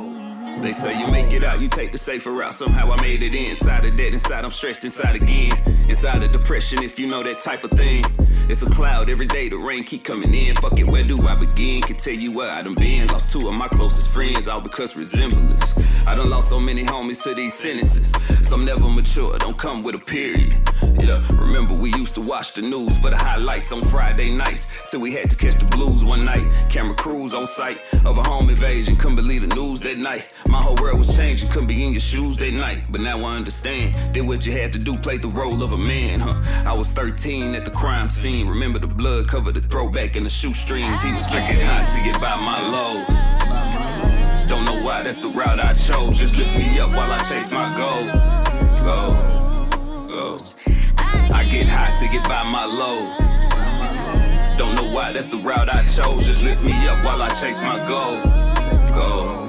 They 0.61 0.73
say 0.73 0.99
you 0.99 1.07
make 1.07 1.31
it 1.31 1.43
out, 1.43 1.61
you 1.61 1.67
take 1.67 1.91
the 1.91 1.97
safer 1.97 2.31
route. 2.31 2.53
Somehow 2.53 2.91
I 2.91 3.01
made 3.01 3.23
it 3.23 3.33
in. 3.33 3.51
Inside 3.51 3.85
of 3.85 3.95
that, 3.97 4.11
inside 4.11 4.43
I'm 4.43 4.51
stressed 4.51 4.83
inside 4.83 5.15
again. 5.15 5.51
Inside 5.87 6.21
of 6.21 6.31
depression, 6.31 6.83
if 6.83 6.99
you 6.99 7.07
know 7.07 7.23
that 7.23 7.39
type 7.39 7.63
of 7.63 7.71
thing. 7.71 8.03
It's 8.49 8.63
a 8.63 8.65
cloud 8.65 9.09
every 9.09 9.27
day, 9.27 9.47
the 9.47 9.57
rain 9.57 9.83
keep 9.83 10.03
coming 10.03 10.33
in. 10.33 10.55
Fuck 10.55 10.79
it, 10.79 10.89
where 10.89 11.03
do 11.03 11.19
I 11.27 11.35
begin? 11.35 11.81
Can 11.81 11.95
tell 11.95 12.15
you 12.15 12.35
where 12.35 12.49
I 12.49 12.61
done 12.61 12.75
been. 12.75 13.07
Lost 13.07 13.29
two 13.29 13.47
of 13.47 13.53
my 13.53 13.67
closest 13.67 14.09
friends, 14.09 14.47
all 14.47 14.59
because 14.59 14.95
resemblance. 14.95 15.77
I 16.05 16.15
done 16.15 16.29
lost 16.29 16.49
so 16.49 16.59
many 16.59 16.83
homies 16.83 17.21
to 17.23 17.33
these 17.33 17.53
sentences. 17.53 18.11
Some 18.47 18.65
never 18.65 18.89
mature, 18.89 19.37
don't 19.37 19.57
come 19.57 19.83
with 19.83 19.95
a 19.95 19.99
period. 19.99 20.55
Yeah, 20.99 21.21
remember 21.35 21.75
we 21.75 21.93
used 21.93 22.15
to 22.15 22.21
watch 22.21 22.53
the 22.53 22.63
news 22.63 22.97
for 22.97 23.11
the 23.11 23.17
highlights 23.17 23.71
on 23.71 23.81
Friday 23.83 24.33
nights. 24.33 24.65
Till 24.89 24.99
we 24.99 25.13
had 25.13 25.29
to 25.29 25.37
catch 25.37 25.55
the 25.55 25.65
blues 25.65 26.03
one 26.03 26.25
night. 26.25 26.51
Camera 26.69 26.95
crews 26.95 27.33
on 27.33 27.45
site 27.47 27.81
of 28.05 28.17
a 28.17 28.23
home 28.23 28.49
invasion. 28.49 28.95
Couldn't 28.95 29.17
that 29.89 29.97
night. 29.97 30.35
My 30.47 30.61
whole 30.61 30.75
world 30.75 30.99
was 30.99 31.15
changing, 31.15 31.49
couldn't 31.49 31.67
be 31.67 31.83
in 31.83 31.93
your 31.93 31.99
shoes 31.99 32.37
that 32.37 32.53
night. 32.53 32.83
But 32.89 33.01
now 33.01 33.19
I 33.25 33.35
understand. 33.35 34.13
Did 34.13 34.27
what 34.27 34.45
you 34.45 34.51
had 34.51 34.71
to 34.73 34.79
do, 34.79 34.95
played 34.97 35.23
the 35.23 35.29
role 35.29 35.63
of 35.63 35.71
a 35.71 35.77
man, 35.77 36.19
huh? 36.19 36.39
I 36.65 36.73
was 36.73 36.91
13 36.91 37.55
at 37.55 37.65
the 37.65 37.71
crime 37.71 38.07
scene. 38.07 38.47
Remember 38.47 38.77
the 38.77 38.87
blood 38.87 39.27
covered 39.27 39.55
the 39.55 39.61
throwback 39.61 40.15
and 40.15 40.25
the 40.25 40.29
shoestrings. 40.29 41.01
He 41.01 41.11
was 41.11 41.25
freaking 41.27 41.65
hot 41.65 41.89
to 41.89 42.03
get 42.03 42.21
by 42.21 42.35
my 42.35 42.61
lows. 42.69 44.49
Don't 44.49 44.65
know 44.65 44.83
why 44.85 45.01
that's 45.01 45.17
the 45.17 45.29
route 45.29 45.63
I 45.63 45.73
chose. 45.73 46.19
Just 46.19 46.37
lift 46.37 46.55
me 46.57 46.79
up 46.79 46.91
while 46.91 47.11
I 47.11 47.17
chase 47.19 47.51
my 47.51 47.75
goal. 47.75 48.05
Go, 48.85 50.03
go. 50.07 50.37
I 51.33 51.43
get 51.49 51.67
high 51.67 51.95
to 51.95 52.07
get 52.07 52.23
by 52.25 52.43
my 52.43 52.65
load. 52.65 53.07
Don't 54.57 54.75
know 54.75 54.93
why, 54.93 55.11
that's 55.13 55.27
the 55.27 55.37
route 55.37 55.73
I 55.73 55.81
chose. 55.83 56.27
Just 56.27 56.43
lift 56.43 56.61
me 56.61 56.73
up 56.87 57.03
while 57.03 57.21
I 57.21 57.29
chase 57.29 57.61
my 57.61 57.77
goal. 57.87 58.21
Go, 58.93 58.93
go. 58.93 59.48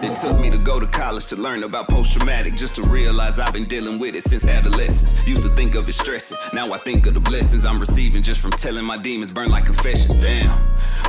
It 0.00 0.14
took 0.14 0.38
me 0.38 0.48
to 0.50 0.58
go 0.58 0.78
to 0.78 0.86
college 0.86 1.26
to 1.26 1.36
learn 1.36 1.64
about 1.64 1.88
post 1.88 2.12
traumatic, 2.12 2.54
just 2.54 2.76
to 2.76 2.82
realize 2.82 3.40
I've 3.40 3.52
been 3.52 3.64
dealing 3.64 3.98
with 3.98 4.14
it 4.14 4.22
since 4.22 4.46
adolescence. 4.46 5.26
Used 5.26 5.42
to 5.42 5.48
think 5.56 5.74
of 5.74 5.88
it 5.88 5.92
stressing, 5.92 6.38
now 6.52 6.72
I 6.72 6.78
think 6.78 7.06
of 7.06 7.14
the 7.14 7.20
blessings 7.20 7.64
I'm 7.64 7.80
receiving 7.80 8.22
just 8.22 8.40
from 8.40 8.52
telling 8.52 8.86
my 8.86 8.96
demons 8.96 9.34
burn 9.34 9.48
like 9.48 9.64
confessions. 9.64 10.14
Damn, 10.14 10.56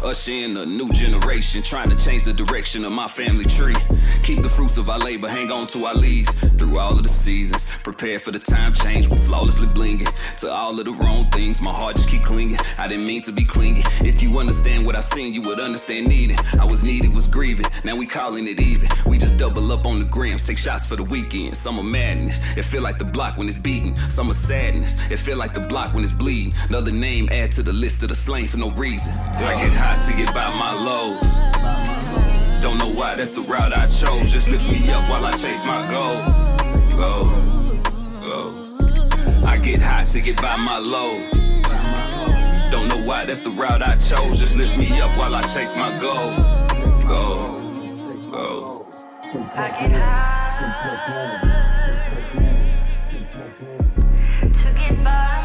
usher 0.03 0.31
in 0.31 0.57
a 0.57 0.65
new 0.65 0.89
generation, 0.89 1.61
trying 1.61 1.91
to 1.91 1.95
change 1.95 2.23
the 2.23 2.33
direction 2.33 2.83
of 2.83 2.91
my 2.91 3.07
family 3.07 3.45
tree. 3.45 3.75
Keep 4.23 4.41
the 4.41 4.49
fruits 4.49 4.79
of 4.79 4.89
our 4.89 4.97
labor, 4.97 5.29
hang 5.29 5.51
on 5.51 5.67
to 5.67 5.85
our 5.85 5.93
leaves 5.93 6.33
through 6.57 6.79
all 6.79 6.97
of 6.97 7.03
the 7.03 7.09
seasons. 7.09 7.67
Prepare 7.83 8.17
for 8.17 8.31
the 8.31 8.39
time 8.39 8.73
change, 8.73 9.07
we 9.07 9.17
flawlessly 9.17 9.67
blinging 9.67 10.11
to 10.37 10.49
all 10.49 10.79
of 10.79 10.85
the 10.85 10.93
wrong 10.93 11.29
things. 11.29 11.61
My 11.61 11.71
heart 11.71 11.95
just 11.95 12.09
keep 12.09 12.23
clinging. 12.23 12.57
I 12.79 12.87
didn't 12.87 13.05
mean 13.05 13.21
to 13.23 13.31
be 13.31 13.45
clingy. 13.45 13.83
If 14.01 14.23
you 14.23 14.39
understand 14.39 14.83
what 14.83 14.97
I've 14.97 15.05
seen, 15.05 15.31
you 15.35 15.41
would 15.41 15.59
understand 15.59 16.07
needing. 16.07 16.39
I 16.59 16.65
was 16.65 16.83
needed, 16.83 17.13
was 17.13 17.27
grieving. 17.27 17.67
Now 17.83 17.95
we 17.95 18.07
calling 18.07 18.47
it 18.47 18.59
even. 18.59 18.78
We 19.05 19.17
just 19.17 19.37
double 19.37 19.71
up 19.71 19.85
on 19.85 19.99
the 19.99 20.05
grams, 20.05 20.43
take 20.43 20.57
shots 20.57 20.85
for 20.85 20.95
the 20.95 21.03
weekend. 21.03 21.55
Some 21.55 21.79
are 21.79 21.83
madness. 21.83 22.39
It 22.57 22.63
feel 22.63 22.81
like 22.81 22.97
the 22.97 23.05
block 23.05 23.37
when 23.37 23.47
it's 23.47 23.57
beaten. 23.57 23.95
Some 24.09 24.29
are 24.29 24.33
sadness. 24.33 24.95
It 25.11 25.17
feel 25.17 25.37
like 25.37 25.53
the 25.53 25.61
block 25.61 25.93
when 25.93 26.03
it's 26.03 26.11
bleeding. 26.11 26.53
Another 26.69 26.91
name 26.91 27.29
add 27.31 27.51
to 27.53 27.63
the 27.63 27.73
list 27.73 28.03
of 28.03 28.09
the 28.09 28.15
slain 28.15 28.47
for 28.47 28.57
no 28.57 28.71
reason. 28.71 29.13
I 29.13 29.61
get 29.63 29.73
hot 29.73 30.03
to 30.03 30.15
get 30.15 30.33
by 30.33 30.49
my 30.57 30.73
lows. 30.73 32.61
Don't 32.61 32.77
know 32.77 32.93
why, 32.93 33.15
that's 33.15 33.31
the 33.31 33.41
route 33.41 33.77
I 33.77 33.87
chose. 33.87 34.31
Just 34.31 34.49
lift 34.49 34.71
me 34.71 34.91
up 34.91 35.09
while 35.09 35.25
I 35.25 35.31
chase 35.31 35.65
my 35.65 35.89
goal. 35.89 36.49
Go, 36.91 37.23
go. 38.19 38.63
I 39.47 39.57
get 39.57 39.81
hot 39.81 40.07
to 40.07 40.19
get 40.19 40.35
by 40.41 40.57
my 40.57 40.77
lows. 40.77 41.19
Don't 42.71 42.87
know 42.89 43.03
why, 43.03 43.25
that's 43.25 43.39
the 43.39 43.49
route 43.51 43.81
I 43.81 43.95
chose. 43.95 44.39
Just 44.39 44.57
lift 44.57 44.77
me 44.77 44.99
up 44.99 45.17
while 45.17 45.33
I 45.33 45.41
chase 45.43 45.75
my 45.75 45.89
goal. 45.99 46.35
Go, 47.07 47.58
go. 48.31 48.87
I 49.55 49.69
get 49.79 49.91
high 49.91 50.49
to 54.53 54.71
get 54.73 55.03
by 55.03 55.38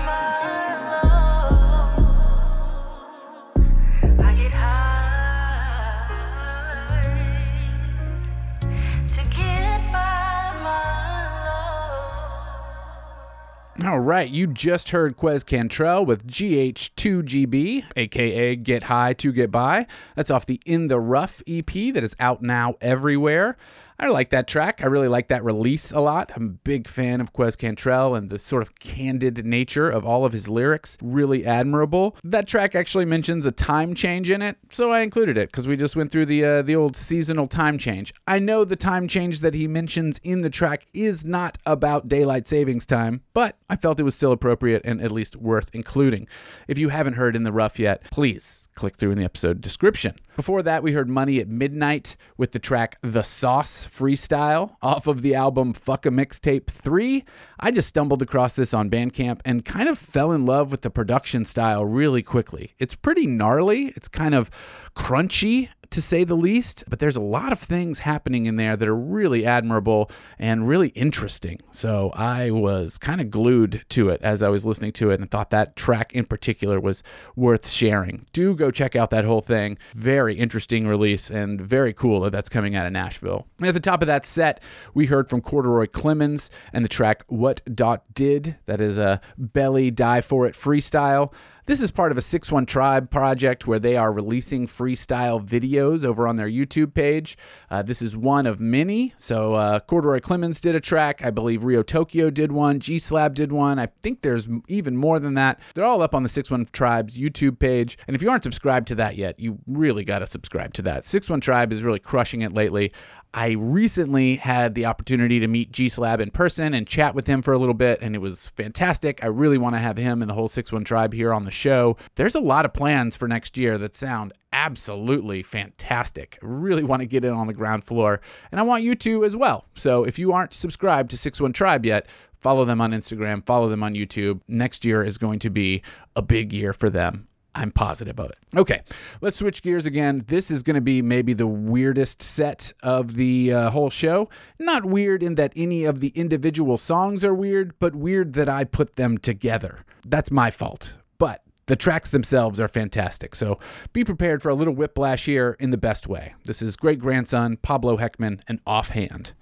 All 13.83 13.99
right, 13.99 14.31
you 14.31 14.47
just 14.47 14.91
heard 14.91 15.17
Quez 15.17 15.45
Cantrell 15.45 16.07
with 16.07 16.29
GH2GB, 16.29 17.85
aka 17.97 18.55
Get 18.55 18.85
High 18.85 19.15
to 19.15 19.33
Get 19.33 19.51
By. 19.51 19.89
That's 20.15 20.31
off 20.31 20.47
the 20.47 20.61
In 20.65 20.87
the 20.87 21.01
Rough 21.01 21.43
EP 21.49 21.67
that 21.67 22.05
is 22.05 22.15
out 22.21 22.41
now 22.41 22.77
everywhere. 22.81 23.57
I 23.99 24.09
like 24.09 24.31
that 24.31 24.49
track. 24.49 24.83
I 24.83 24.87
really 24.87 25.09
like 25.09 25.29
that 25.29 25.45
release 25.45 25.93
a 25.93 26.01
lot. 26.01 26.33
I'm 26.35 26.47
a 26.47 26.49
big 26.51 26.89
fan 26.89 27.21
of 27.21 27.33
Quez 27.33 27.57
Cantrell 27.57 28.15
and 28.15 28.29
the 28.29 28.39
sort 28.39 28.63
of 28.63 28.75
candid 28.79 29.45
nature 29.45 29.89
of 29.89 30.05
all 30.05 30.25
of 30.25 30.33
his 30.33 30.49
lyrics. 30.49 30.99
Really 31.01 31.47
admirable. 31.47 32.17
That 32.25 32.47
track 32.47 32.75
actually 32.75 33.05
mentions 33.05 33.47
a 33.47 33.53
time 33.53 33.95
change 33.95 34.31
in 34.31 34.43
it, 34.43 34.57
so 34.71 34.93
I 34.93 35.01
included 35.01 35.39
it 35.39 35.51
because 35.51 35.69
we 35.69 35.77
just 35.77 35.97
went 35.97 36.11
through 36.11 36.27
the 36.27 36.45
uh, 36.45 36.63
the 36.63 36.77
old 36.77 36.97
seasonal 36.97 37.47
time 37.47 37.79
change. 37.79 38.13
I 38.27 38.39
know 38.39 38.65
the 38.65 38.77
time 38.77 39.07
change 39.07 39.41
that 39.41 39.55
he 39.55 39.69
mentions 39.69 40.19
in 40.25 40.43
the 40.43 40.51
track 40.51 40.87
is 40.93 41.25
not 41.25 41.59
about 41.67 42.09
daylight 42.09 42.47
savings 42.47 42.87
time, 42.87 43.23
but 43.33 43.57
I 43.69 43.77
felt 43.77 44.01
it 44.01 44.05
was 44.05 44.15
still 44.15 44.33
appropriate 44.33 44.83
and 44.85 45.01
at 45.01 45.13
least 45.13 45.37
worth 45.37 45.71
including. 45.73 46.27
If 46.69 46.79
you 46.79 46.89
haven't 46.89 47.15
heard 47.15 47.37
In 47.37 47.45
the 47.45 47.53
Rough 47.53 47.79
yet, 47.79 48.03
please 48.11 48.69
click 48.75 48.97
through 48.97 49.13
in 49.13 49.19
the 49.19 49.25
episode 49.25 49.61
description. 49.61 50.17
Before 50.37 50.65
that, 50.65 50.83
we 50.83 50.91
heard 50.91 51.09
Money 51.09 51.39
at 51.39 51.47
Midnight 51.47 52.17
with 52.37 52.51
the 52.51 52.59
track 52.59 52.99
The 53.03 53.23
Sauce 53.23 53.87
Freestyle 53.87 54.75
off 54.83 55.07
of 55.07 55.23
the 55.23 55.33
album 55.37 55.73
Fuck 55.73 56.07
a 56.07 56.11
Mixtape 56.11 56.67
3. 56.67 57.25
I 57.61 57.71
just 57.71 57.87
stumbled 57.87 58.21
across 58.21 58.57
this 58.57 58.75
on 58.75 58.91
Bandcamp 58.91 59.43
and 59.45 59.65
kind 59.65 59.89
of 59.89 59.97
fell 59.97 60.33
in 60.33 60.45
love 60.45 60.73
with 60.73 60.81
the 60.81 60.91
production 60.91 61.45
style 61.45 61.85
really 61.85 62.23
quickly. 62.23 62.75
It's 62.81 62.97
pretty 62.97 63.29
gnarly, 63.29 63.93
it's 63.95 64.09
kind 64.09 64.35
of 64.35 64.51
crunchy 64.97 65.69
to 65.95 66.03
say 66.03 66.25
the 66.25 66.35
least, 66.35 66.83
but 66.89 66.99
there's 66.99 67.15
a 67.15 67.21
lot 67.21 67.53
of 67.53 67.61
things 67.61 68.01
happening 68.01 68.47
in 68.47 68.57
there 68.57 68.77
that 68.77 68.89
are 68.89 68.97
really 68.97 69.47
admirable 69.47 70.11
and 70.41 70.67
really 70.67 70.89
interesting. 70.89 71.61
So 71.71 72.11
I 72.15 72.51
was 72.51 72.99
kind 72.99 73.21
of 73.21 73.31
glued 73.31 73.85
to 73.91 74.09
it 74.09 74.21
as 74.23 74.43
I 74.43 74.49
was 74.49 74.67
listening 74.67 74.91
to 74.95 75.11
it 75.11 75.21
and 75.21 75.31
thought 75.31 75.51
that 75.51 75.77
track 75.77 76.13
in 76.13 76.25
particular 76.25 76.81
was 76.81 77.05
worth 77.37 77.69
sharing. 77.69 78.27
Do 78.33 78.57
go 78.57 78.73
check 78.73 78.97
out 78.97 79.11
that 79.11 79.25
whole 79.25 79.41
thing. 79.41 79.79
Very 79.93 80.35
interesting 80.35 80.89
release 80.89 81.31
and 81.31 81.61
very 81.61 81.93
cool 81.93 82.21
that 82.23 82.33
that's 82.33 82.49
coming 82.49 82.75
out 82.75 82.87
of 82.87 82.93
Nashville. 82.93 83.47
And 83.59 83.69
at 83.69 83.75
the 83.75 83.81
top 83.81 84.03
of 84.03 84.09
that 84.09 84.27
set, 84.27 84.61
we 84.95 85.07
heard 85.07 85.31
from 85.31 85.41
Corduroy 85.41 85.87
Clemens 85.87 86.51
and 86.73 86.85
the 86.85 86.89
track 86.89 87.23
What 87.29 87.63
Dot 87.73 88.03
Did. 88.13 88.57
That 88.67 88.81
is 88.81 88.99
a 88.99 89.21
belly 89.39 89.93
die 89.93 90.23
for 90.23 90.45
it 90.47 90.55
freestyle. 90.55 91.33
This 91.67 91.81
is 91.81 91.91
part 91.91 92.13
of 92.13 92.19
a 92.19 92.21
6 92.21 92.53
1 92.53 92.67
Tribe 92.67 93.11
project 93.11 93.67
where 93.67 93.79
they 93.79 93.97
are 93.97 94.13
releasing 94.13 94.67
freestyle 94.67 95.43
videos 95.43 96.05
over 96.05 96.29
on 96.29 96.37
their 96.37 96.49
YouTube 96.49 96.93
page. 96.93 97.39
Uh, 97.71 97.81
this 97.81 98.03
is 98.03 98.15
one 98.15 98.45
of 98.45 98.61
many. 98.61 99.15
So, 99.17 99.55
uh, 99.55 99.81
Corduroy 99.81 100.21
Clemens 100.21 100.61
did 100.61 100.75
a 100.75 100.81
track. 100.81 101.25
I 101.25 101.31
believe 101.31 101.65
Rio 101.65 101.83
Tokyo 101.83 102.29
did 102.29 102.53
one. 102.53 102.81
G 102.81 102.99
Slab 102.99 103.35
did 103.35 103.51
one. 103.51 103.79
I 103.79 103.87
think 104.03 104.21
there's 104.21 104.47
even 104.69 104.95
more 104.95 105.19
than 105.19 105.33
that. 105.35 105.59
They're 105.75 105.87
all 105.87 106.03
up 106.03 106.15
on 106.15 106.23
the 106.23 106.29
6 106.29 106.51
1 106.51 106.67
Tribe's 106.67 107.17
YouTube 107.17 107.59
page. 107.59 107.97
And 108.07 108.15
if 108.15 108.21
you 108.21 108.29
aren't 108.29 108.45
subscribed 108.45 108.87
to 108.89 108.95
that 108.97 109.17
yet, 109.17 109.41
you 109.41 109.59
really 109.67 110.05
got 110.05 110.19
to 110.19 110.27
subscribe 110.27 110.75
to 110.75 110.83
that. 110.83 111.07
6 111.07 111.31
1 111.31 111.41
Tribe 111.41 111.73
is 111.73 111.83
really 111.83 111.99
crushing 111.99 112.43
it 112.43 112.53
lately. 112.53 112.93
I 113.37 113.57
recently 113.59 114.37
had 114.37 114.77
the 114.77 114.87
opportunity 114.87 115.41
to 115.41 115.49
meet 115.49 115.73
G 115.73 115.89
Slab 115.89 116.21
in 116.21 116.31
person 116.31 116.73
and 116.73 116.87
chat 116.87 117.17
with 117.17 117.27
him 117.27 117.43
for 117.43 117.53
a 117.53 117.59
little 117.59 117.75
bit, 117.75 117.99
and 118.01 118.15
it 118.15 118.21
was 118.21 118.51
fantastic. 118.51 119.25
I 119.25 119.27
really 119.27 119.59
want 119.59 119.75
to 119.75 119.81
have 119.81 119.97
him 119.97 120.23
and 120.23 120.31
the 120.31 120.35
whole 120.35 120.47
6 120.47 120.71
1 120.71 120.85
tribe 120.85 121.13
here 121.13 121.35
on 121.35 121.45
the 121.45 121.51
show. 121.51 121.97
There's 122.15 122.37
a 122.37 122.41
lot 122.41 122.65
of 122.65 122.73
plans 122.73 123.17
for 123.17 123.27
next 123.27 123.59
year 123.59 123.77
that 123.79 123.97
sound 123.97 124.35
absolutely 124.53 125.43
fantastic. 125.43 126.39
I 126.45 126.47
really 126.47 126.85
want 126.85 127.01
to 127.01 127.07
get 127.07 127.25
in 127.25 127.33
on 127.33 127.49
the 127.49 127.55
ground 127.55 127.83
floor, 127.83 128.21
and 128.53 128.61
I 128.61 128.63
want 128.63 128.85
you 128.85 128.95
to 128.95 129.25
as 129.25 129.35
well. 129.35 129.65
So 129.75 130.05
if 130.05 130.17
you 130.17 130.33
aren't 130.33 130.55
subscribed 130.55 131.11
to 131.11 131.19
6 131.19 131.41
1 131.41 131.53
Tribe 131.53 131.85
yet, 131.85 132.09
follow 132.39 132.65
them 132.65 132.81
on 132.81 132.93
Instagram, 132.93 133.45
follow 133.45 133.69
them 133.69 133.83
on 133.83 133.95
YouTube. 133.95 134.43
Next 134.47 134.85
year 134.85 135.03
is 135.03 135.19
going 135.19 135.41
to 135.41 135.51
be 135.51 135.83
a 136.15 136.23
big 136.23 136.53
year 136.53 136.73
for 136.73 136.89
them. 136.89 137.27
I'm 137.55 137.71
positive 137.71 138.19
of 138.19 138.31
it. 138.31 138.39
Okay, 138.57 138.81
let's 139.21 139.39
switch 139.39 139.63
gears 139.63 139.87
again. 139.87 140.25
This 140.27 140.51
is 140.51 140.63
going 140.63 140.75
to 140.75 140.81
be 140.81 141.03
maybe 141.03 141.35
the 141.35 141.47
weirdest 141.47 142.23
set 142.23 142.73
of 142.83 143.15
the 143.15 143.53
uh, 143.53 143.71
whole 143.71 143.91
show. 143.91 144.29
Not 144.59 144.85
weird 144.85 145.23
in 145.23 145.37
that 145.37 145.53
any 145.55 145.85
of 145.85 146.01
the 146.01 146.09
individual 146.09 146.77
songs 146.79 147.25
are 147.25 147.35
weird, 147.35 147.79
but 147.79 147.95
weird 147.95 148.33
that 148.35 148.49
I 148.49 148.65
put 148.65 148.97
them 148.97 149.19
together. 149.19 149.85
That's 150.05 150.31
my 150.31 150.51
fault. 150.51 150.97
But 151.19 151.43
the 151.67 151.77
tracks 151.77 152.11
themselves 152.11 152.61
are 152.61 152.69
fantastic. 152.69 153.35
So 153.35 153.59
be 153.93 154.05
prepared 154.05 154.43
for 154.43 154.49
a 154.49 154.55
little 154.55 154.75
whiplash 154.75 155.25
here 155.25 155.57
in 155.59 155.71
the 155.71 155.79
best 155.79 156.07
way. 156.07 156.35
This 156.45 156.61
is 156.61 156.77
great 156.77 156.99
grandson 156.99 157.57
Pablo 157.59 157.97
Heckman 157.97 158.41
and 158.49 158.61
Offhand. 158.67 159.33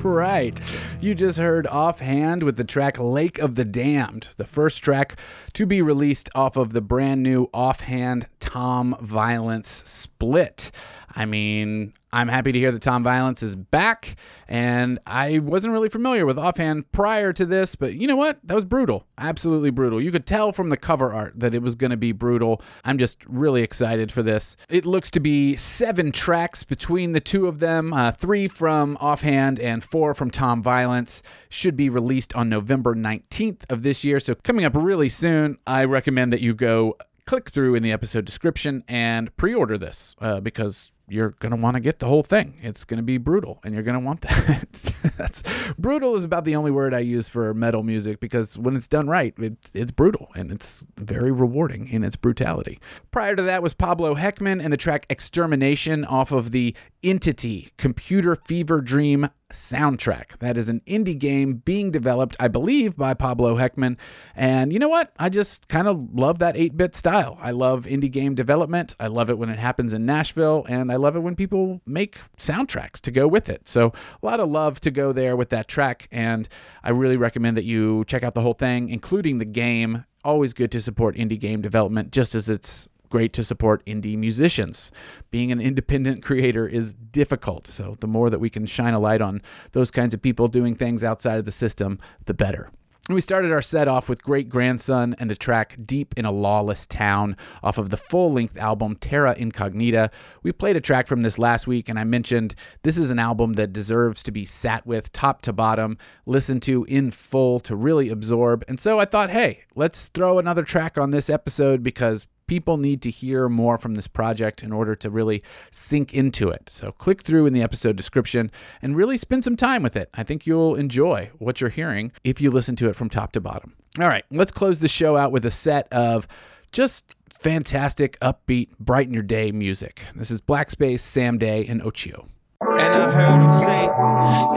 right. 0.04 0.58
You 1.00 1.14
just 1.14 1.38
heard 1.38 1.66
Offhand 1.66 2.42
with 2.42 2.56
the 2.56 2.64
track 2.64 2.98
Lake 2.98 3.38
of 3.38 3.54
the 3.54 3.64
Damned, 3.64 4.30
the 4.38 4.46
first 4.46 4.82
track 4.82 5.18
to 5.52 5.66
be 5.66 5.82
released 5.82 6.30
off 6.34 6.56
of 6.56 6.72
the 6.72 6.80
brand 6.80 7.22
new 7.22 7.50
Offhand 7.52 8.26
Tom 8.38 8.96
Violence 9.00 9.82
split. 9.86 10.70
I 11.14 11.24
mean, 11.24 11.92
I'm 12.12 12.28
happy 12.28 12.52
to 12.52 12.58
hear 12.58 12.72
that 12.72 12.82
Tom 12.82 13.02
Violence 13.02 13.42
is 13.42 13.54
back, 13.54 14.16
and 14.48 14.98
I 15.06 15.38
wasn't 15.38 15.72
really 15.72 15.88
familiar 15.88 16.26
with 16.26 16.38
Offhand 16.38 16.90
prior 16.92 17.32
to 17.32 17.46
this, 17.46 17.74
but 17.76 17.94
you 17.94 18.06
know 18.06 18.16
what? 18.16 18.38
That 18.44 18.54
was 18.54 18.64
brutal. 18.64 19.06
Absolutely 19.18 19.70
brutal. 19.70 20.00
You 20.00 20.10
could 20.10 20.26
tell 20.26 20.52
from 20.52 20.68
the 20.68 20.76
cover 20.76 21.12
art 21.12 21.38
that 21.38 21.54
it 21.54 21.62
was 21.62 21.74
going 21.74 21.90
to 21.90 21.96
be 21.96 22.12
brutal. 22.12 22.62
I'm 22.84 22.98
just 22.98 23.24
really 23.26 23.62
excited 23.62 24.10
for 24.12 24.22
this. 24.22 24.56
It 24.68 24.86
looks 24.86 25.10
to 25.12 25.20
be 25.20 25.56
seven 25.56 26.12
tracks 26.12 26.64
between 26.64 27.12
the 27.12 27.20
two 27.20 27.46
of 27.46 27.58
them 27.58 27.92
uh, 27.92 28.12
three 28.12 28.48
from 28.48 28.96
Offhand 29.00 29.60
and 29.60 29.82
four 29.82 30.14
from 30.14 30.30
Tom 30.30 30.62
Violence. 30.62 31.22
Should 31.48 31.76
be 31.76 31.88
released 31.88 32.34
on 32.34 32.48
November 32.48 32.94
19th 32.94 33.70
of 33.70 33.82
this 33.82 34.04
year, 34.04 34.20
so 34.20 34.34
coming 34.34 34.64
up 34.64 34.74
really 34.76 35.08
soon. 35.08 35.58
I 35.66 35.84
recommend 35.84 36.32
that 36.32 36.40
you 36.40 36.54
go 36.54 36.96
click 37.30 37.50
through 37.50 37.76
in 37.76 37.82
the 37.84 37.92
episode 37.92 38.24
description 38.24 38.82
and 38.88 39.34
pre 39.36 39.54
order 39.54 39.78
this 39.78 40.16
uh, 40.20 40.40
because 40.40 40.90
you're 41.10 41.34
going 41.40 41.50
to 41.50 41.56
want 41.56 41.74
to 41.74 41.80
get 41.80 41.98
the 41.98 42.06
whole 42.06 42.22
thing. 42.22 42.58
It's 42.62 42.84
going 42.84 42.98
to 42.98 43.02
be 43.02 43.18
brutal 43.18 43.60
and 43.64 43.74
you're 43.74 43.82
going 43.82 43.98
to 43.98 44.04
want 44.04 44.20
that. 44.22 45.12
That's 45.16 45.42
brutal 45.74 46.14
is 46.14 46.24
about 46.24 46.44
the 46.44 46.56
only 46.56 46.70
word 46.70 46.94
I 46.94 47.00
use 47.00 47.28
for 47.28 47.52
metal 47.52 47.82
music 47.82 48.20
because 48.20 48.56
when 48.56 48.76
it's 48.76 48.88
done 48.88 49.08
right, 49.08 49.34
it, 49.38 49.56
it's 49.74 49.90
brutal 49.90 50.28
and 50.34 50.52
it's 50.52 50.86
very 50.96 51.32
rewarding 51.32 51.88
in 51.88 52.04
its 52.04 52.16
brutality. 52.16 52.78
Prior 53.10 53.34
to 53.34 53.42
that 53.42 53.62
was 53.62 53.74
Pablo 53.74 54.14
Heckman 54.14 54.62
and 54.62 54.72
the 54.72 54.76
track 54.76 55.06
Extermination 55.10 56.04
off 56.04 56.32
of 56.32 56.52
the 56.52 56.76
Entity 57.02 57.70
Computer 57.76 58.36
Fever 58.36 58.80
Dream 58.80 59.28
soundtrack. 59.52 60.38
That 60.38 60.56
is 60.56 60.68
an 60.68 60.80
indie 60.86 61.18
game 61.18 61.54
being 61.64 61.90
developed, 61.90 62.36
I 62.40 62.48
believe, 62.48 62.96
by 62.96 63.14
Pablo 63.14 63.56
Heckman. 63.56 63.96
And 64.34 64.72
you 64.72 64.78
know 64.78 64.88
what? 64.88 65.12
I 65.18 65.28
just 65.28 65.68
kind 65.68 65.88
of 65.88 66.14
love 66.14 66.38
that 66.38 66.56
8 66.56 66.76
bit 66.76 66.94
style. 66.94 67.38
I 67.40 67.50
love 67.50 67.86
indie 67.86 68.10
game 68.10 68.34
development. 68.34 68.96
I 68.98 69.08
love 69.08 69.30
it 69.30 69.38
when 69.38 69.48
it 69.48 69.58
happens 69.58 69.92
in 69.92 70.06
Nashville, 70.06 70.64
and 70.68 70.90
I 70.90 70.96
love 70.96 71.16
it 71.16 71.20
when 71.20 71.36
people 71.36 71.80
make 71.86 72.18
soundtracks 72.36 73.00
to 73.02 73.10
go 73.10 73.26
with 73.28 73.48
it. 73.48 73.68
So, 73.68 73.92
a 74.22 74.26
lot 74.26 74.40
of 74.40 74.48
love 74.48 74.80
to 74.80 74.90
go 74.90 75.12
there 75.12 75.36
with 75.36 75.50
that 75.50 75.68
track. 75.68 76.08
And 76.10 76.48
I 76.82 76.90
really 76.90 77.16
recommend 77.16 77.56
that 77.56 77.64
you 77.64 78.04
check 78.06 78.22
out 78.22 78.34
the 78.34 78.40
whole 78.42 78.54
thing, 78.54 78.88
including 78.88 79.38
the 79.38 79.44
game. 79.44 80.04
Always 80.24 80.52
good 80.52 80.70
to 80.72 80.80
support 80.80 81.16
indie 81.16 81.40
game 81.40 81.62
development, 81.62 82.12
just 82.12 82.34
as 82.34 82.50
it's 82.50 82.88
great 83.10 83.32
to 83.34 83.44
support 83.44 83.84
indie 83.84 84.16
musicians. 84.16 84.90
Being 85.30 85.52
an 85.52 85.60
independent 85.60 86.22
creator 86.24 86.66
is 86.66 86.94
difficult, 86.94 87.66
so 87.66 87.96
the 88.00 88.06
more 88.06 88.30
that 88.30 88.40
we 88.40 88.48
can 88.48 88.64
shine 88.64 88.94
a 88.94 88.98
light 88.98 89.20
on 89.20 89.42
those 89.72 89.90
kinds 89.90 90.14
of 90.14 90.22
people 90.22 90.48
doing 90.48 90.74
things 90.74 91.04
outside 91.04 91.38
of 91.38 91.44
the 91.44 91.52
system, 91.52 91.98
the 92.24 92.34
better. 92.34 92.70
We 93.08 93.20
started 93.20 93.50
our 93.50 93.62
set 93.62 93.88
off 93.88 94.08
with 94.08 94.22
Great 94.22 94.48
Grandson 94.48 95.16
and 95.18 95.28
the 95.28 95.34
track 95.34 95.76
Deep 95.84 96.14
in 96.16 96.24
a 96.24 96.30
Lawless 96.30 96.86
Town 96.86 97.36
off 97.60 97.76
of 97.76 97.90
the 97.90 97.96
full 97.96 98.32
length 98.32 98.56
album 98.56 98.94
Terra 98.94 99.34
Incognita. 99.36 100.12
We 100.44 100.52
played 100.52 100.76
a 100.76 100.80
track 100.80 101.08
from 101.08 101.22
this 101.22 101.36
last 101.36 101.66
week, 101.66 101.88
and 101.88 101.98
I 101.98 102.04
mentioned 102.04 102.54
this 102.84 102.96
is 102.96 103.10
an 103.10 103.18
album 103.18 103.54
that 103.54 103.72
deserves 103.72 104.22
to 104.24 104.30
be 104.30 104.44
sat 104.44 104.86
with 104.86 105.10
top 105.12 105.42
to 105.42 105.52
bottom, 105.52 105.98
listened 106.24 106.62
to 106.64 106.84
in 106.84 107.10
full 107.10 107.58
to 107.60 107.74
really 107.74 108.10
absorb. 108.10 108.64
And 108.68 108.78
so 108.78 109.00
I 109.00 109.06
thought, 109.06 109.30
hey, 109.30 109.64
let's 109.74 110.08
throw 110.10 110.38
another 110.38 110.62
track 110.62 110.96
on 110.96 111.10
this 111.10 111.28
episode 111.28 111.82
because 111.82 112.28
people 112.50 112.78
need 112.78 113.00
to 113.00 113.10
hear 113.12 113.48
more 113.48 113.78
from 113.78 113.94
this 113.94 114.08
project 114.08 114.64
in 114.64 114.72
order 114.72 114.96
to 114.96 115.08
really 115.08 115.40
sink 115.70 116.12
into 116.12 116.48
it. 116.48 116.68
So 116.68 116.90
click 116.90 117.22
through 117.22 117.46
in 117.46 117.52
the 117.52 117.62
episode 117.62 117.94
description 117.94 118.50
and 118.82 118.96
really 118.96 119.16
spend 119.16 119.44
some 119.44 119.54
time 119.54 119.84
with 119.84 119.96
it. 119.96 120.10
I 120.14 120.24
think 120.24 120.48
you'll 120.48 120.74
enjoy 120.74 121.30
what 121.38 121.60
you're 121.60 121.70
hearing 121.70 122.10
if 122.24 122.40
you 122.40 122.50
listen 122.50 122.74
to 122.74 122.88
it 122.88 122.96
from 122.96 123.08
top 123.08 123.30
to 123.32 123.40
bottom. 123.40 123.76
All 124.00 124.08
right, 124.08 124.24
let's 124.32 124.50
close 124.50 124.80
the 124.80 124.88
show 124.88 125.16
out 125.16 125.30
with 125.30 125.46
a 125.46 125.50
set 125.52 125.86
of 125.92 126.26
just 126.72 127.14
fantastic, 127.30 128.18
upbeat, 128.18 128.76
brighten 128.80 129.14
your 129.14 129.22
day 129.22 129.52
music. 129.52 130.02
This 130.16 130.32
is 130.32 130.40
Black 130.40 130.72
Space, 130.72 131.02
Sam 131.02 131.38
Day, 131.38 131.64
and 131.66 131.80
Ochio. 131.82 132.26
And 132.62 132.78
I 132.78 133.10
heard 133.10 133.40
him 133.40 133.48
say, 133.48 133.86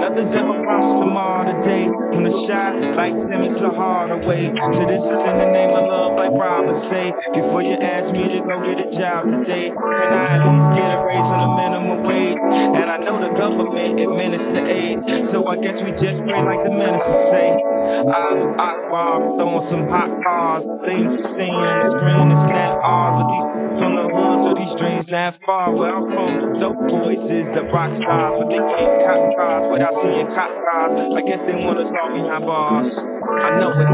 nothing's 0.01 0.33
ever 0.33 0.59
promised 0.59 0.99
tomorrow 0.99 1.49
today. 1.53 1.87
When 1.87 2.25
a 2.25 2.31
shot 2.31 2.77
like 2.97 3.13
Tim 3.13 3.43
is 3.43 3.61
a 3.61 3.69
harder 3.69 4.17
way. 4.27 4.53
So 4.73 4.85
this 4.85 5.05
is 5.05 5.23
in 5.23 5.37
the 5.37 5.45
name 5.45 5.69
of 5.69 5.87
love, 5.87 6.15
like 6.15 6.31
Robert 6.31 6.75
say. 6.75 7.13
Before 7.33 7.61
you 7.63 7.75
ask 7.75 8.11
me 8.11 8.27
to 8.27 8.41
go 8.41 8.61
get 8.61 8.85
a 8.85 8.91
job 8.91 9.29
today, 9.29 9.69
can 9.69 10.13
I 10.13 10.35
at 10.35 10.53
least 10.53 10.73
get 10.73 10.91
a 10.91 11.01
raise 11.05 11.31
on 11.31 11.47
the 11.47 11.55
minimum 11.55 12.03
wage? 12.03 12.39
And 12.75 12.91
I 12.91 12.97
know 12.97 13.21
the 13.21 13.33
government 13.33 13.97
administer 13.97 14.65
AIDS, 14.65 15.29
so 15.29 15.47
I 15.47 15.55
guess 15.55 15.81
we 15.81 15.93
just 15.93 16.25
pray 16.25 16.43
like 16.43 16.61
the 16.61 16.71
minister 16.71 17.13
say. 17.13 17.53
I'm 17.53 18.59
Akbar, 18.59 19.37
throwing 19.37 19.61
some 19.61 19.87
hot 19.87 20.21
cars. 20.21 20.65
The 20.65 20.79
things 20.83 21.15
we 21.15 21.23
seen 21.23 21.51
on 21.51 21.79
the 21.79 21.89
screen 21.89 22.31
is 22.31 22.45
not 22.47 22.79
ours, 22.83 23.23
but 23.23 23.27
these 23.33 23.63
from 23.79 23.95
the 23.95 24.03
hood, 24.03 24.43
so 24.43 24.53
these 24.53 24.75
dreams 24.75 25.07
not 25.07 25.35
far. 25.35 25.73
Where 25.73 25.95
I'm 25.95 26.11
from, 26.11 26.53
the 26.53 26.59
dope 26.59 26.87
boys 26.87 27.31
is 27.31 27.49
the 27.49 27.63
rock 27.63 27.92
stars, 27.95 28.37
but 28.37 28.49
they 28.49 28.57
can't 28.57 29.01
cop 29.03 29.35
cars 29.35 29.67
without 29.67 29.93
seeing 29.93 30.27
cop 30.27 30.49
cars. 30.49 30.93
I 30.93 31.21
guess 31.21 31.41
they 31.41 31.55
want 31.55 31.79
us 31.79 31.95
all 31.95 32.09
behind 32.09 32.45
bars. 32.45 32.99
I 32.99 33.59
know 33.59 33.71
it, 33.71 33.87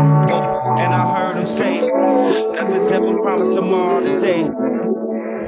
and 0.79 0.93
I 0.93 1.15
heard 1.17 1.37
them 1.37 1.45
say, 1.45 1.81
nothing's 1.81 2.91
ever 2.91 3.15
promised 3.21 3.53
tomorrow 3.53 4.01
today. 4.01 4.47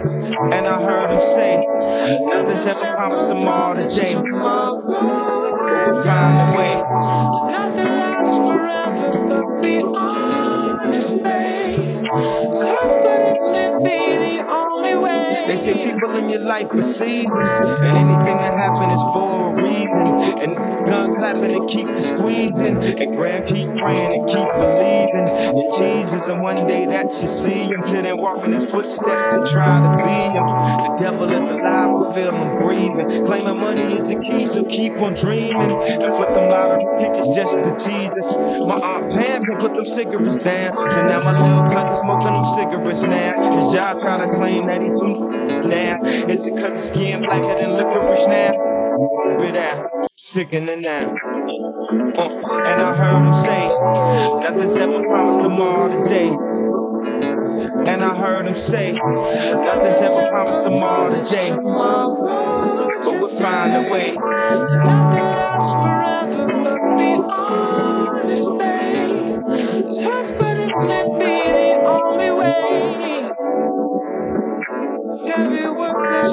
And 0.04 0.68
I 0.68 0.82
heard 0.82 1.12
him 1.12 1.22
say, 1.22 1.66
nothing's 2.26 2.66
ever 2.66 2.96
promised 2.96 3.28
tomorrow 3.28 3.76
today. 3.76 4.16
We'll 4.16 4.82
find 6.04 6.38
a 6.42 6.58
way. 6.58 6.74
Nothing 7.52 7.94
lasts 8.00 8.36
forever, 8.36 9.10
but 9.28 9.62
be 9.62 9.82
honest, 9.84 11.24
babe. 11.24 13.11
They 15.52 15.58
say 15.58 15.74
people 15.74 16.16
in 16.16 16.30
your 16.30 16.40
life 16.40 16.70
for 16.70 16.82
seasons, 16.82 17.52
and 17.60 17.98
anything 17.98 18.38
that 18.38 18.54
happens 18.58 18.94
is 18.94 19.04
for 19.12 19.52
a 19.52 19.62
reason. 19.62 20.08
And 20.40 20.56
gun 20.88 21.14
clapping 21.14 21.54
and 21.54 21.70
keep 21.70 21.88
the 21.88 22.02
squeezing, 22.02 22.82
and 22.82 23.12
grand 23.18 23.48
keep 23.48 23.68
praying 23.76 24.14
and 24.14 24.28
keep 24.30 24.48
believing 24.48 25.28
in 25.28 25.68
Jesus. 25.78 26.30
And 26.30 26.42
one 26.42 26.56
day 26.68 26.86
that 26.86 27.08
you 27.22 27.28
see 27.28 27.68
him, 27.68 27.84
till 27.84 28.02
then 28.02 28.16
walk 28.16 28.46
in 28.46 28.54
his 28.54 28.66
footsteps 28.66 29.34
and 29.34 29.46
try 29.46 29.84
to 29.84 29.92
be 30.02 30.20
him. 30.32 30.48
The 30.48 30.96
devil 30.98 31.30
is 31.30 31.50
alive, 31.50 31.90
we 32.00 32.14
feel 32.14 32.34
him 32.34 32.56
breathing. 32.56 33.26
Claiming 33.26 33.60
money 33.60 33.94
is 33.96 34.06
the 34.06 34.16
key, 34.16 34.46
so 34.46 34.64
keep 34.64 34.94
on 35.02 35.16
dreaming. 35.16 35.72
And 35.72 36.14
put 36.16 36.34
them 36.34 36.50
lottery 36.50 36.86
tickets 36.98 37.28
just 37.36 37.62
to 37.62 37.72
tease 37.76 38.16
us. 38.24 38.38
My 38.38 38.80
aunt 38.80 39.12
Pam 39.12 39.44
can 39.44 39.58
put 39.58 39.76
them 39.76 39.86
cigarettes 39.86 40.38
down, 40.38 40.72
so 40.92 41.02
now 41.06 41.20
my 41.20 41.36
little 41.36 41.70
cousin 41.70 41.98
smoking 41.98 42.40
them 42.40 42.46
cigarettes 42.46 43.04
now. 43.04 43.60
His 43.60 43.74
job 43.74 44.00
try 44.00 44.16
to 44.16 44.34
claim 44.34 44.68
that 44.68 44.82
he 44.82 44.88
too 44.88 45.41
now. 45.48 46.02
Is 46.04 46.48
it 46.48 46.58
cause 46.58 46.74
his 46.74 46.88
skin 46.88 47.22
blacker 47.22 47.56
than 47.60 47.72
licorice 47.74 48.28
now? 48.28 48.54
Bit 49.40 49.56
out, 49.58 49.90
sickening 50.16 50.82
now. 50.82 51.16
Uh, 51.16 52.30
and 52.66 52.82
I 52.82 52.94
heard 52.96 53.26
him 53.26 53.34
say, 53.34 53.68
nothing's 54.42 54.78
ever 54.78 55.02
promised 55.04 55.42
tomorrow 55.42 56.04
today. 56.04 56.30
And 57.92 58.04
I 58.04 58.16
heard 58.16 58.46
him 58.46 58.56
say, 58.56 58.92
nothing's 58.92 60.02
ever 60.02 60.30
promised 60.30 60.64
tomorrow 60.64 61.24
today. 61.24 61.50
But 61.50 63.06
we'll 63.20 63.30
find 63.30 63.74
a 63.74 63.92
way. 63.92 64.14
Nothing 64.14 65.24
lasts 65.24 65.72
forever, 65.72 66.48
but 66.64 66.98
be 66.98 67.16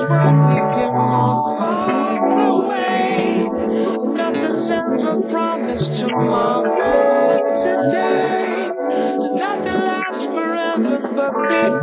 word 0.08 0.36
we 0.48 0.56
get 0.76 0.92
more 0.92 1.58
far 1.58 2.32
away. 2.48 3.48
Nothing's 4.14 4.70
ever 4.70 5.20
promised 5.22 6.00
tomorrow 6.00 7.52
today. 7.54 8.70
Nothing 9.34 9.80
lasts 9.90 10.24
forever, 10.24 11.10
but 11.14 11.32
be 11.48 11.77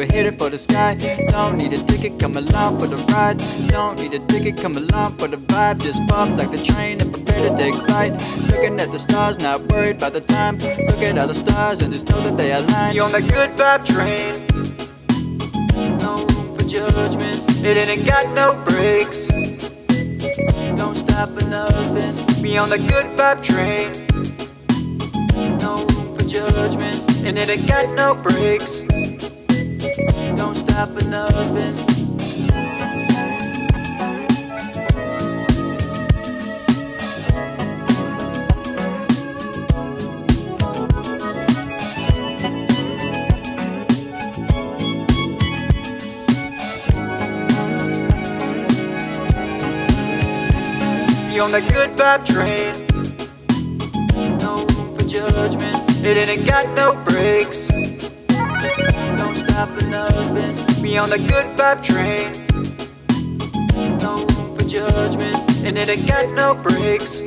we're 0.00 0.06
headed 0.06 0.38
for 0.38 0.48
the 0.48 0.56
sky. 0.56 0.94
Don't 1.28 1.58
need 1.58 1.74
a 1.74 1.82
ticket, 1.84 2.18
come 2.18 2.34
along 2.34 2.78
for 2.78 2.86
the 2.86 2.96
ride. 3.12 3.36
Don't 3.68 4.00
need 4.00 4.14
a 4.14 4.18
ticket, 4.28 4.56
come 4.56 4.72
along 4.72 5.18
for 5.18 5.28
the 5.28 5.36
vibe. 5.36 5.82
Just 5.82 6.00
pump 6.08 6.38
like 6.38 6.50
the 6.50 6.62
train 6.62 6.98
and 7.02 7.12
prepare 7.12 7.42
to 7.42 7.54
take 7.54 7.74
flight. 7.84 8.12
Looking 8.48 8.80
at 8.80 8.90
the 8.92 8.98
stars, 8.98 9.38
not 9.38 9.60
worried 9.70 9.96
about 9.96 10.14
the 10.14 10.22
time. 10.22 10.56
Look 10.56 11.02
at 11.02 11.18
all 11.18 11.26
the 11.26 11.34
stars 11.34 11.82
and 11.82 11.92
just 11.92 12.08
know 12.08 12.18
that 12.22 12.38
they 12.38 12.50
align. 12.50 12.94
You're 12.94 13.04
on 13.04 13.12
the 13.12 13.20
good 13.20 13.50
vibe 13.60 13.84
train. 13.84 14.32
No 15.98 16.24
room 16.24 16.56
for 16.56 16.66
judgment. 16.66 17.38
It 17.62 17.76
ain't 17.76 18.06
got 18.06 18.32
no 18.32 18.56
brakes. 18.64 19.28
Don't 20.78 20.96
stop 20.96 21.28
for 21.28 21.46
nothing. 21.46 22.42
Be 22.42 22.56
on 22.56 22.70
the 22.70 22.78
good 22.78 23.06
vibe 23.18 23.42
train. 23.42 23.92
No 25.58 25.84
room 25.84 26.16
for 26.16 26.24
judgment. 26.26 26.98
And 27.22 27.36
it 27.36 27.50
ain't 27.50 27.68
got 27.68 27.90
no 27.90 28.14
brakes. 28.14 28.82
Don't 29.80 30.56
stop 30.56 30.90
for 30.90 31.08
nothing. 31.08 31.74
You 51.32 51.42
on 51.42 51.52
the 51.52 51.62
good 51.72 51.96
vibe 51.96 52.26
train. 52.26 52.74
No 54.40 54.66
room 54.66 54.94
for 54.94 55.06
judgment. 55.06 56.04
It 56.04 56.28
ain't 56.28 56.46
got 56.46 56.68
no 56.76 57.02
brakes. 57.04 57.70
Stop 59.50 59.68
for 59.80 59.86
nothing. 59.88 60.82
Be 60.82 60.96
on 60.96 61.10
the 61.10 61.18
good 61.18 61.56
vibe 61.58 61.82
train. 61.82 62.32
No 63.98 64.24
room 64.24 64.56
for 64.56 64.64
judgment. 64.64 65.36
And 65.66 65.76
it 65.76 65.88
ain't 65.88 66.06
got 66.06 66.30
no 66.30 66.54
brakes. 66.54 67.22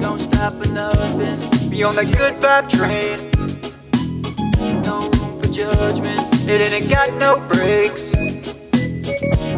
Don't 0.00 0.20
stop 0.20 0.52
for 0.60 0.68
nothing. 0.72 1.70
Be 1.70 1.84
on 1.84 1.94
the 1.94 2.04
good 2.18 2.40
vibe 2.42 2.68
train. 2.68 3.18
No 4.82 5.08
room 5.10 5.40
for 5.40 5.48
judgment. 5.52 6.48
It 6.48 6.60
ain't 6.60 6.90
got 6.90 7.14
no 7.14 7.38
brakes. 7.48 8.12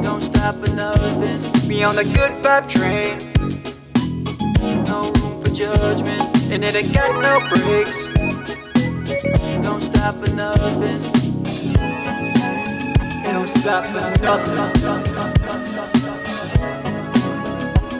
Don't 0.04 0.22
stop 0.22 0.54
for 0.56 0.70
nothing. 0.76 1.66
Be 1.66 1.82
on 1.82 1.96
the 1.96 2.04
good 2.04 2.44
vibe 2.44 2.68
train. 2.68 3.18
No 4.84 5.10
room 5.12 5.42
for 5.42 5.50
judgment. 5.50 6.52
And 6.52 6.62
it 6.62 6.76
ain't 6.76 6.92
got 6.92 7.22
no 7.22 7.40
brakes. 7.48 8.26
Stop 9.97 10.14
for 10.14 10.30
nothing. 10.34 11.01
It 13.24 13.32
don't 13.32 13.49
stop 13.49 13.84
for 13.84 14.01
nothing. 14.22 14.59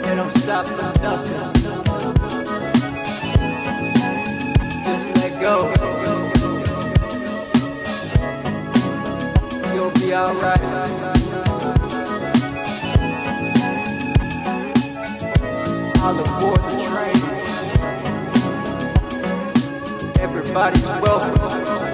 It 0.05 0.15
don't 0.15 0.31
stop 0.31 0.67
for 0.67 0.77
nothing. 1.03 1.53
Just 4.85 5.07
let 5.17 5.33
go. 5.41 5.55
You'll 9.75 9.91
be 9.93 10.15
alright. 10.15 11.07
all 16.03 16.21
aboard 16.21 16.61
the 16.61 16.77
train. 16.87 17.21
Everybody's 20.21 20.89
welcome. 20.89 21.86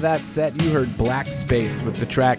Of 0.00 0.02
that 0.02 0.26
set, 0.26 0.58
you 0.62 0.70
heard 0.70 0.96
Black 0.96 1.26
Space 1.26 1.82
with 1.82 1.96
the 1.96 2.06
track 2.06 2.38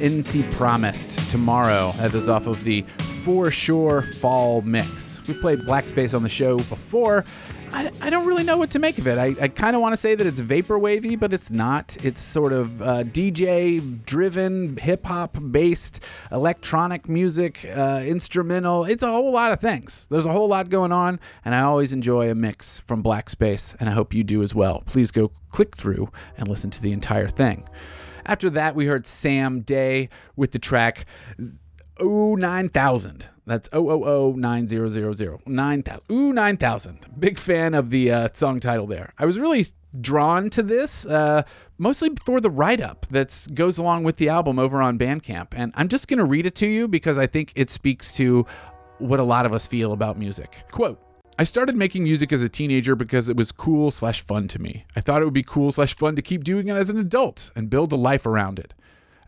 Inti 0.00 0.42
Promised 0.52 1.30
Tomorrow. 1.30 1.92
That 1.96 2.14
is 2.14 2.28
off 2.28 2.46
of 2.46 2.62
the 2.62 2.82
For 3.22 3.50
Sure 3.50 4.02
Fall 4.02 4.60
mix. 4.60 5.26
We 5.26 5.32
played 5.32 5.64
Black 5.64 5.88
Space 5.88 6.12
on 6.12 6.22
the 6.22 6.28
show 6.28 6.58
before. 6.58 7.24
I, 8.10 8.12
don't 8.12 8.26
really 8.26 8.42
know 8.42 8.56
what 8.56 8.70
to 8.72 8.80
make 8.80 8.98
of 8.98 9.06
it. 9.06 9.18
I, 9.18 9.36
I 9.40 9.46
kind 9.46 9.76
of 9.76 9.82
want 9.82 9.92
to 9.92 9.96
say 9.96 10.16
that 10.16 10.26
it's 10.26 10.40
vapor 10.40 10.76
wavy, 10.76 11.14
but 11.14 11.32
it's 11.32 11.52
not. 11.52 11.96
It's 12.04 12.20
sort 12.20 12.52
of 12.52 12.82
uh, 12.82 13.04
DJ 13.04 14.04
driven, 14.04 14.76
hip 14.78 15.06
hop 15.06 15.38
based, 15.52 16.02
electronic 16.32 17.08
music, 17.08 17.64
uh, 17.72 18.02
instrumental. 18.04 18.84
It's 18.84 19.04
a 19.04 19.12
whole 19.12 19.30
lot 19.30 19.52
of 19.52 19.60
things. 19.60 20.08
There's 20.10 20.26
a 20.26 20.32
whole 20.32 20.48
lot 20.48 20.70
going 20.70 20.90
on, 20.90 21.20
and 21.44 21.54
I 21.54 21.60
always 21.60 21.92
enjoy 21.92 22.28
a 22.32 22.34
mix 22.34 22.80
from 22.80 23.00
Black 23.00 23.30
Space, 23.30 23.76
and 23.78 23.88
I 23.88 23.92
hope 23.92 24.12
you 24.12 24.24
do 24.24 24.42
as 24.42 24.56
well. 24.56 24.82
Please 24.86 25.12
go 25.12 25.30
click 25.52 25.76
through 25.76 26.10
and 26.36 26.48
listen 26.48 26.70
to 26.70 26.82
the 26.82 26.90
entire 26.90 27.28
thing. 27.28 27.68
After 28.26 28.50
that, 28.50 28.74
we 28.74 28.86
heard 28.86 29.06
Sam 29.06 29.60
Day 29.60 30.08
with 30.34 30.50
the 30.50 30.58
track 30.58 31.06
Ooh 32.02 32.36
9000. 32.36 33.28
That's 33.50 33.68
O 33.72 33.90
O 33.90 34.04
O 34.04 34.32
9000. 34.36 35.40
9000. 35.44 36.02
Ooh 36.12 36.32
9000. 36.32 37.06
Big 37.18 37.36
fan 37.36 37.74
of 37.74 37.90
the 37.90 38.12
uh, 38.12 38.28
song 38.32 38.60
title 38.60 38.86
there. 38.86 39.12
I 39.18 39.26
was 39.26 39.40
really 39.40 39.64
drawn 40.00 40.50
to 40.50 40.62
this 40.62 41.04
uh, 41.04 41.42
mostly 41.76 42.10
for 42.24 42.40
the 42.40 42.48
write 42.48 42.80
up 42.80 43.06
that 43.08 43.48
goes 43.52 43.76
along 43.76 44.04
with 44.04 44.18
the 44.18 44.28
album 44.28 44.60
over 44.60 44.80
on 44.80 44.96
Bandcamp. 44.96 45.48
And 45.50 45.72
I'm 45.74 45.88
just 45.88 46.06
going 46.06 46.18
to 46.18 46.24
read 46.24 46.46
it 46.46 46.54
to 46.56 46.68
you 46.68 46.86
because 46.86 47.18
I 47.18 47.26
think 47.26 47.52
it 47.56 47.70
speaks 47.70 48.14
to 48.18 48.46
what 48.98 49.18
a 49.18 49.24
lot 49.24 49.46
of 49.46 49.52
us 49.52 49.66
feel 49.66 49.92
about 49.92 50.16
music. 50.16 50.62
Quote, 50.70 51.02
I 51.36 51.42
started 51.42 51.74
making 51.74 52.04
music 52.04 52.32
as 52.32 52.42
a 52.42 52.48
teenager 52.48 52.94
because 52.94 53.28
it 53.28 53.36
was 53.36 53.50
cool 53.50 53.90
slash 53.90 54.20
fun 54.20 54.46
to 54.46 54.60
me. 54.60 54.84
I 54.94 55.00
thought 55.00 55.22
it 55.22 55.24
would 55.24 55.34
be 55.34 55.42
cool 55.42 55.72
slash 55.72 55.96
fun 55.96 56.14
to 56.14 56.22
keep 56.22 56.44
doing 56.44 56.68
it 56.68 56.76
as 56.76 56.88
an 56.88 56.98
adult 56.98 57.50
and 57.56 57.68
build 57.68 57.90
a 57.90 57.96
life 57.96 58.26
around 58.26 58.60
it. 58.60 58.74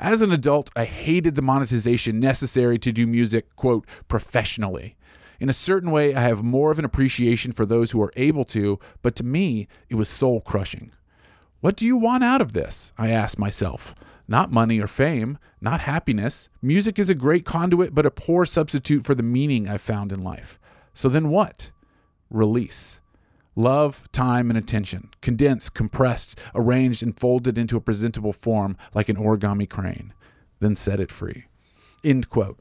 As 0.02 0.20
an 0.20 0.32
adult, 0.32 0.68
I 0.74 0.84
hated 0.84 1.36
the 1.36 1.42
monetization 1.42 2.18
necessary 2.18 2.76
to 2.76 2.90
do 2.90 3.06
music, 3.06 3.54
quote, 3.54 3.86
professionally. 4.08 4.96
In 5.38 5.48
a 5.48 5.52
certain 5.52 5.92
way, 5.92 6.12
I 6.12 6.22
have 6.22 6.42
more 6.42 6.72
of 6.72 6.80
an 6.80 6.84
appreciation 6.84 7.52
for 7.52 7.64
those 7.64 7.92
who 7.92 8.02
are 8.02 8.12
able 8.16 8.44
to, 8.46 8.80
but 9.02 9.14
to 9.14 9.22
me, 9.22 9.68
it 9.88 9.94
was 9.94 10.08
soul 10.08 10.40
crushing. 10.40 10.90
What 11.60 11.76
do 11.76 11.86
you 11.86 11.96
want 11.96 12.24
out 12.24 12.40
of 12.40 12.52
this? 12.52 12.92
I 12.98 13.10
asked 13.10 13.38
myself. 13.38 13.94
Not 14.26 14.50
money 14.50 14.80
or 14.80 14.88
fame, 14.88 15.38
not 15.60 15.82
happiness. 15.82 16.48
Music 16.60 16.98
is 16.98 17.08
a 17.08 17.14
great 17.14 17.44
conduit, 17.44 17.94
but 17.94 18.04
a 18.04 18.10
poor 18.10 18.44
substitute 18.44 19.04
for 19.04 19.14
the 19.14 19.22
meaning 19.22 19.68
I've 19.68 19.82
found 19.82 20.10
in 20.10 20.24
life. 20.24 20.58
So 20.94 21.08
then 21.08 21.28
what? 21.28 21.70
Release. 22.28 22.98
Love, 23.54 24.10
time, 24.12 24.48
and 24.48 24.58
attention, 24.58 25.10
condensed, 25.20 25.74
compressed, 25.74 26.38
arranged, 26.54 27.02
and 27.02 27.18
folded 27.18 27.58
into 27.58 27.76
a 27.76 27.80
presentable 27.80 28.32
form 28.32 28.76
like 28.94 29.08
an 29.08 29.16
origami 29.16 29.68
crane. 29.68 30.14
Then 30.60 30.74
set 30.76 31.00
it 31.00 31.10
free. 31.10 31.44
End 32.04 32.28
quote. 32.28 32.58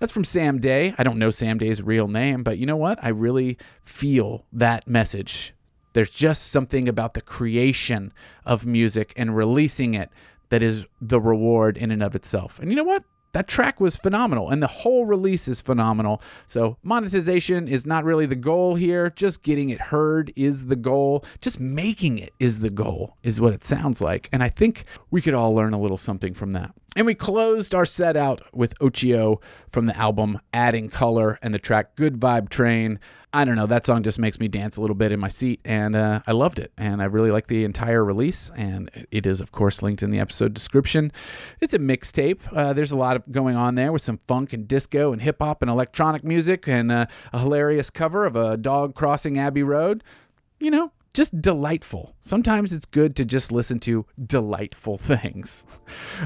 That's 0.00 0.12
from 0.12 0.24
Sam 0.24 0.58
Day. 0.58 0.94
I 0.98 1.02
don't 1.02 1.18
know 1.18 1.30
Sam 1.30 1.58
Day's 1.58 1.82
real 1.82 2.08
name, 2.08 2.42
but 2.42 2.58
you 2.58 2.66
know 2.66 2.76
what? 2.76 2.98
I 3.02 3.08
really 3.08 3.58
feel 3.82 4.44
that 4.52 4.86
message 4.86 5.54
There's 5.94 6.10
just 6.10 6.50
something 6.50 6.88
about 6.88 7.14
the 7.14 7.20
creation 7.20 8.12
of 8.44 8.66
music 8.66 9.14
and 9.16 9.34
releasing 9.36 9.94
it 9.94 10.10
that 10.50 10.62
is 10.62 10.86
the 11.00 11.20
reward 11.20 11.78
in 11.78 11.90
and 11.90 12.02
of 12.02 12.14
itself. 12.14 12.58
And 12.58 12.68
you 12.68 12.76
know 12.76 12.84
what? 12.84 13.04
That 13.34 13.48
track 13.48 13.80
was 13.80 13.96
phenomenal, 13.96 14.48
and 14.48 14.62
the 14.62 14.68
whole 14.68 15.06
release 15.06 15.48
is 15.48 15.60
phenomenal. 15.60 16.22
So, 16.46 16.76
monetization 16.84 17.66
is 17.66 17.84
not 17.84 18.04
really 18.04 18.26
the 18.26 18.36
goal 18.36 18.76
here. 18.76 19.10
Just 19.10 19.42
getting 19.42 19.70
it 19.70 19.80
heard 19.80 20.32
is 20.36 20.66
the 20.66 20.76
goal. 20.76 21.24
Just 21.40 21.58
making 21.58 22.18
it 22.18 22.32
is 22.38 22.60
the 22.60 22.70
goal, 22.70 23.16
is 23.24 23.40
what 23.40 23.52
it 23.52 23.64
sounds 23.64 24.00
like. 24.00 24.28
And 24.32 24.40
I 24.40 24.48
think 24.48 24.84
we 25.10 25.20
could 25.20 25.34
all 25.34 25.52
learn 25.52 25.74
a 25.74 25.80
little 25.80 25.96
something 25.96 26.32
from 26.32 26.52
that. 26.52 26.76
And 26.94 27.06
we 27.06 27.14
closed 27.16 27.74
our 27.74 27.84
set 27.84 28.16
out 28.16 28.40
with 28.52 28.78
Ochio 28.78 29.42
from 29.68 29.86
the 29.86 29.96
album 29.96 30.38
Adding 30.52 30.88
Color 30.88 31.40
and 31.42 31.52
the 31.52 31.58
track 31.58 31.96
Good 31.96 32.14
Vibe 32.14 32.50
Train. 32.50 33.00
I 33.34 33.44
don't 33.44 33.56
know, 33.56 33.66
that 33.66 33.84
song 33.84 34.04
just 34.04 34.20
makes 34.20 34.38
me 34.38 34.46
dance 34.46 34.76
a 34.76 34.80
little 34.80 34.94
bit 34.94 35.10
in 35.10 35.18
my 35.18 35.26
seat, 35.26 35.60
and 35.64 35.96
uh, 35.96 36.20
I 36.24 36.30
loved 36.30 36.60
it. 36.60 36.70
And 36.78 37.02
I 37.02 37.06
really 37.06 37.32
like 37.32 37.48
the 37.48 37.64
entire 37.64 38.04
release, 38.04 38.48
and 38.56 38.88
it 39.10 39.26
is, 39.26 39.40
of 39.40 39.50
course, 39.50 39.82
linked 39.82 40.04
in 40.04 40.12
the 40.12 40.20
episode 40.20 40.54
description. 40.54 41.10
It's 41.60 41.74
a 41.74 41.80
mixtape. 41.80 42.42
Uh, 42.52 42.72
there's 42.72 42.92
a 42.92 42.96
lot 42.96 43.16
of 43.16 43.28
going 43.32 43.56
on 43.56 43.74
there 43.74 43.90
with 43.90 44.02
some 44.02 44.18
funk 44.18 44.52
and 44.52 44.68
disco 44.68 45.12
and 45.12 45.20
hip 45.20 45.38
hop 45.40 45.62
and 45.62 45.70
electronic 45.70 46.22
music, 46.22 46.68
and 46.68 46.92
uh, 46.92 47.06
a 47.32 47.40
hilarious 47.40 47.90
cover 47.90 48.24
of 48.24 48.36
a 48.36 48.56
dog 48.56 48.94
crossing 48.94 49.36
Abbey 49.36 49.64
Road. 49.64 50.04
You 50.60 50.70
know, 50.70 50.92
just 51.14 51.40
delightful. 51.40 52.16
Sometimes 52.20 52.72
it's 52.72 52.86
good 52.86 53.14
to 53.16 53.24
just 53.24 53.52
listen 53.52 53.78
to 53.80 54.04
delightful 54.26 54.98
things. 54.98 55.64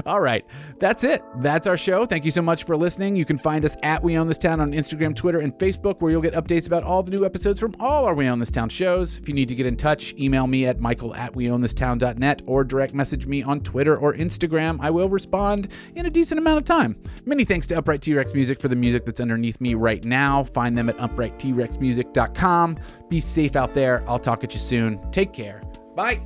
All 0.05 0.19
right, 0.19 0.45
that's 0.79 1.03
it. 1.03 1.21
That's 1.37 1.67
our 1.67 1.77
show. 1.77 2.05
Thank 2.05 2.25
you 2.25 2.31
so 2.31 2.41
much 2.41 2.65
for 2.65 2.75
listening. 2.75 3.15
You 3.15 3.23
can 3.23 3.37
find 3.37 3.63
us 3.63 3.77
at 3.83 4.03
We 4.03 4.17
Own 4.17 4.27
This 4.27 4.39
Town 4.39 4.59
on 4.59 4.71
Instagram, 4.73 5.15
Twitter, 5.15 5.39
and 5.39 5.53
Facebook, 5.53 6.01
where 6.01 6.11
you'll 6.11 6.21
get 6.21 6.33
updates 6.33 6.65
about 6.65 6.83
all 6.83 7.03
the 7.03 7.11
new 7.11 7.23
episodes 7.23 7.59
from 7.59 7.75
all 7.79 8.05
our 8.05 8.15
We 8.15 8.27
Own 8.27 8.39
This 8.39 8.51
Town 8.51 8.67
shows. 8.67 9.17
If 9.17 9.27
you 9.27 9.35
need 9.35 9.47
to 9.49 9.55
get 9.55 9.67
in 9.67 9.75
touch, 9.75 10.13
email 10.17 10.47
me 10.47 10.65
at 10.65 10.79
michael 10.79 11.15
at 11.15 11.33
weownthistown.net 11.33 12.41
or 12.47 12.63
direct 12.63 12.95
message 12.95 13.27
me 13.27 13.43
on 13.43 13.61
Twitter 13.61 13.95
or 13.95 14.15
Instagram. 14.15 14.79
I 14.81 14.89
will 14.89 15.09
respond 15.09 15.67
in 15.95 16.07
a 16.07 16.09
decent 16.09 16.39
amount 16.39 16.57
of 16.57 16.63
time. 16.65 16.99
Many 17.25 17.45
thanks 17.45 17.67
to 17.67 17.77
Upright 17.77 18.01
T 18.01 18.15
Rex 18.15 18.33
Music 18.33 18.59
for 18.59 18.67
the 18.67 18.75
music 18.75 19.05
that's 19.05 19.19
underneath 19.19 19.61
me 19.61 19.75
right 19.75 20.03
now. 20.03 20.43
Find 20.43 20.75
them 20.75 20.89
at 20.89 20.97
uprightrexmusic.com. 20.97 22.79
Be 23.09 23.19
safe 23.19 23.55
out 23.55 23.73
there. 23.73 24.03
I'll 24.07 24.19
talk 24.19 24.43
at 24.43 24.53
you 24.53 24.59
soon. 24.59 24.99
Take 25.11 25.33
care. 25.33 25.61
Bye. 25.95 26.21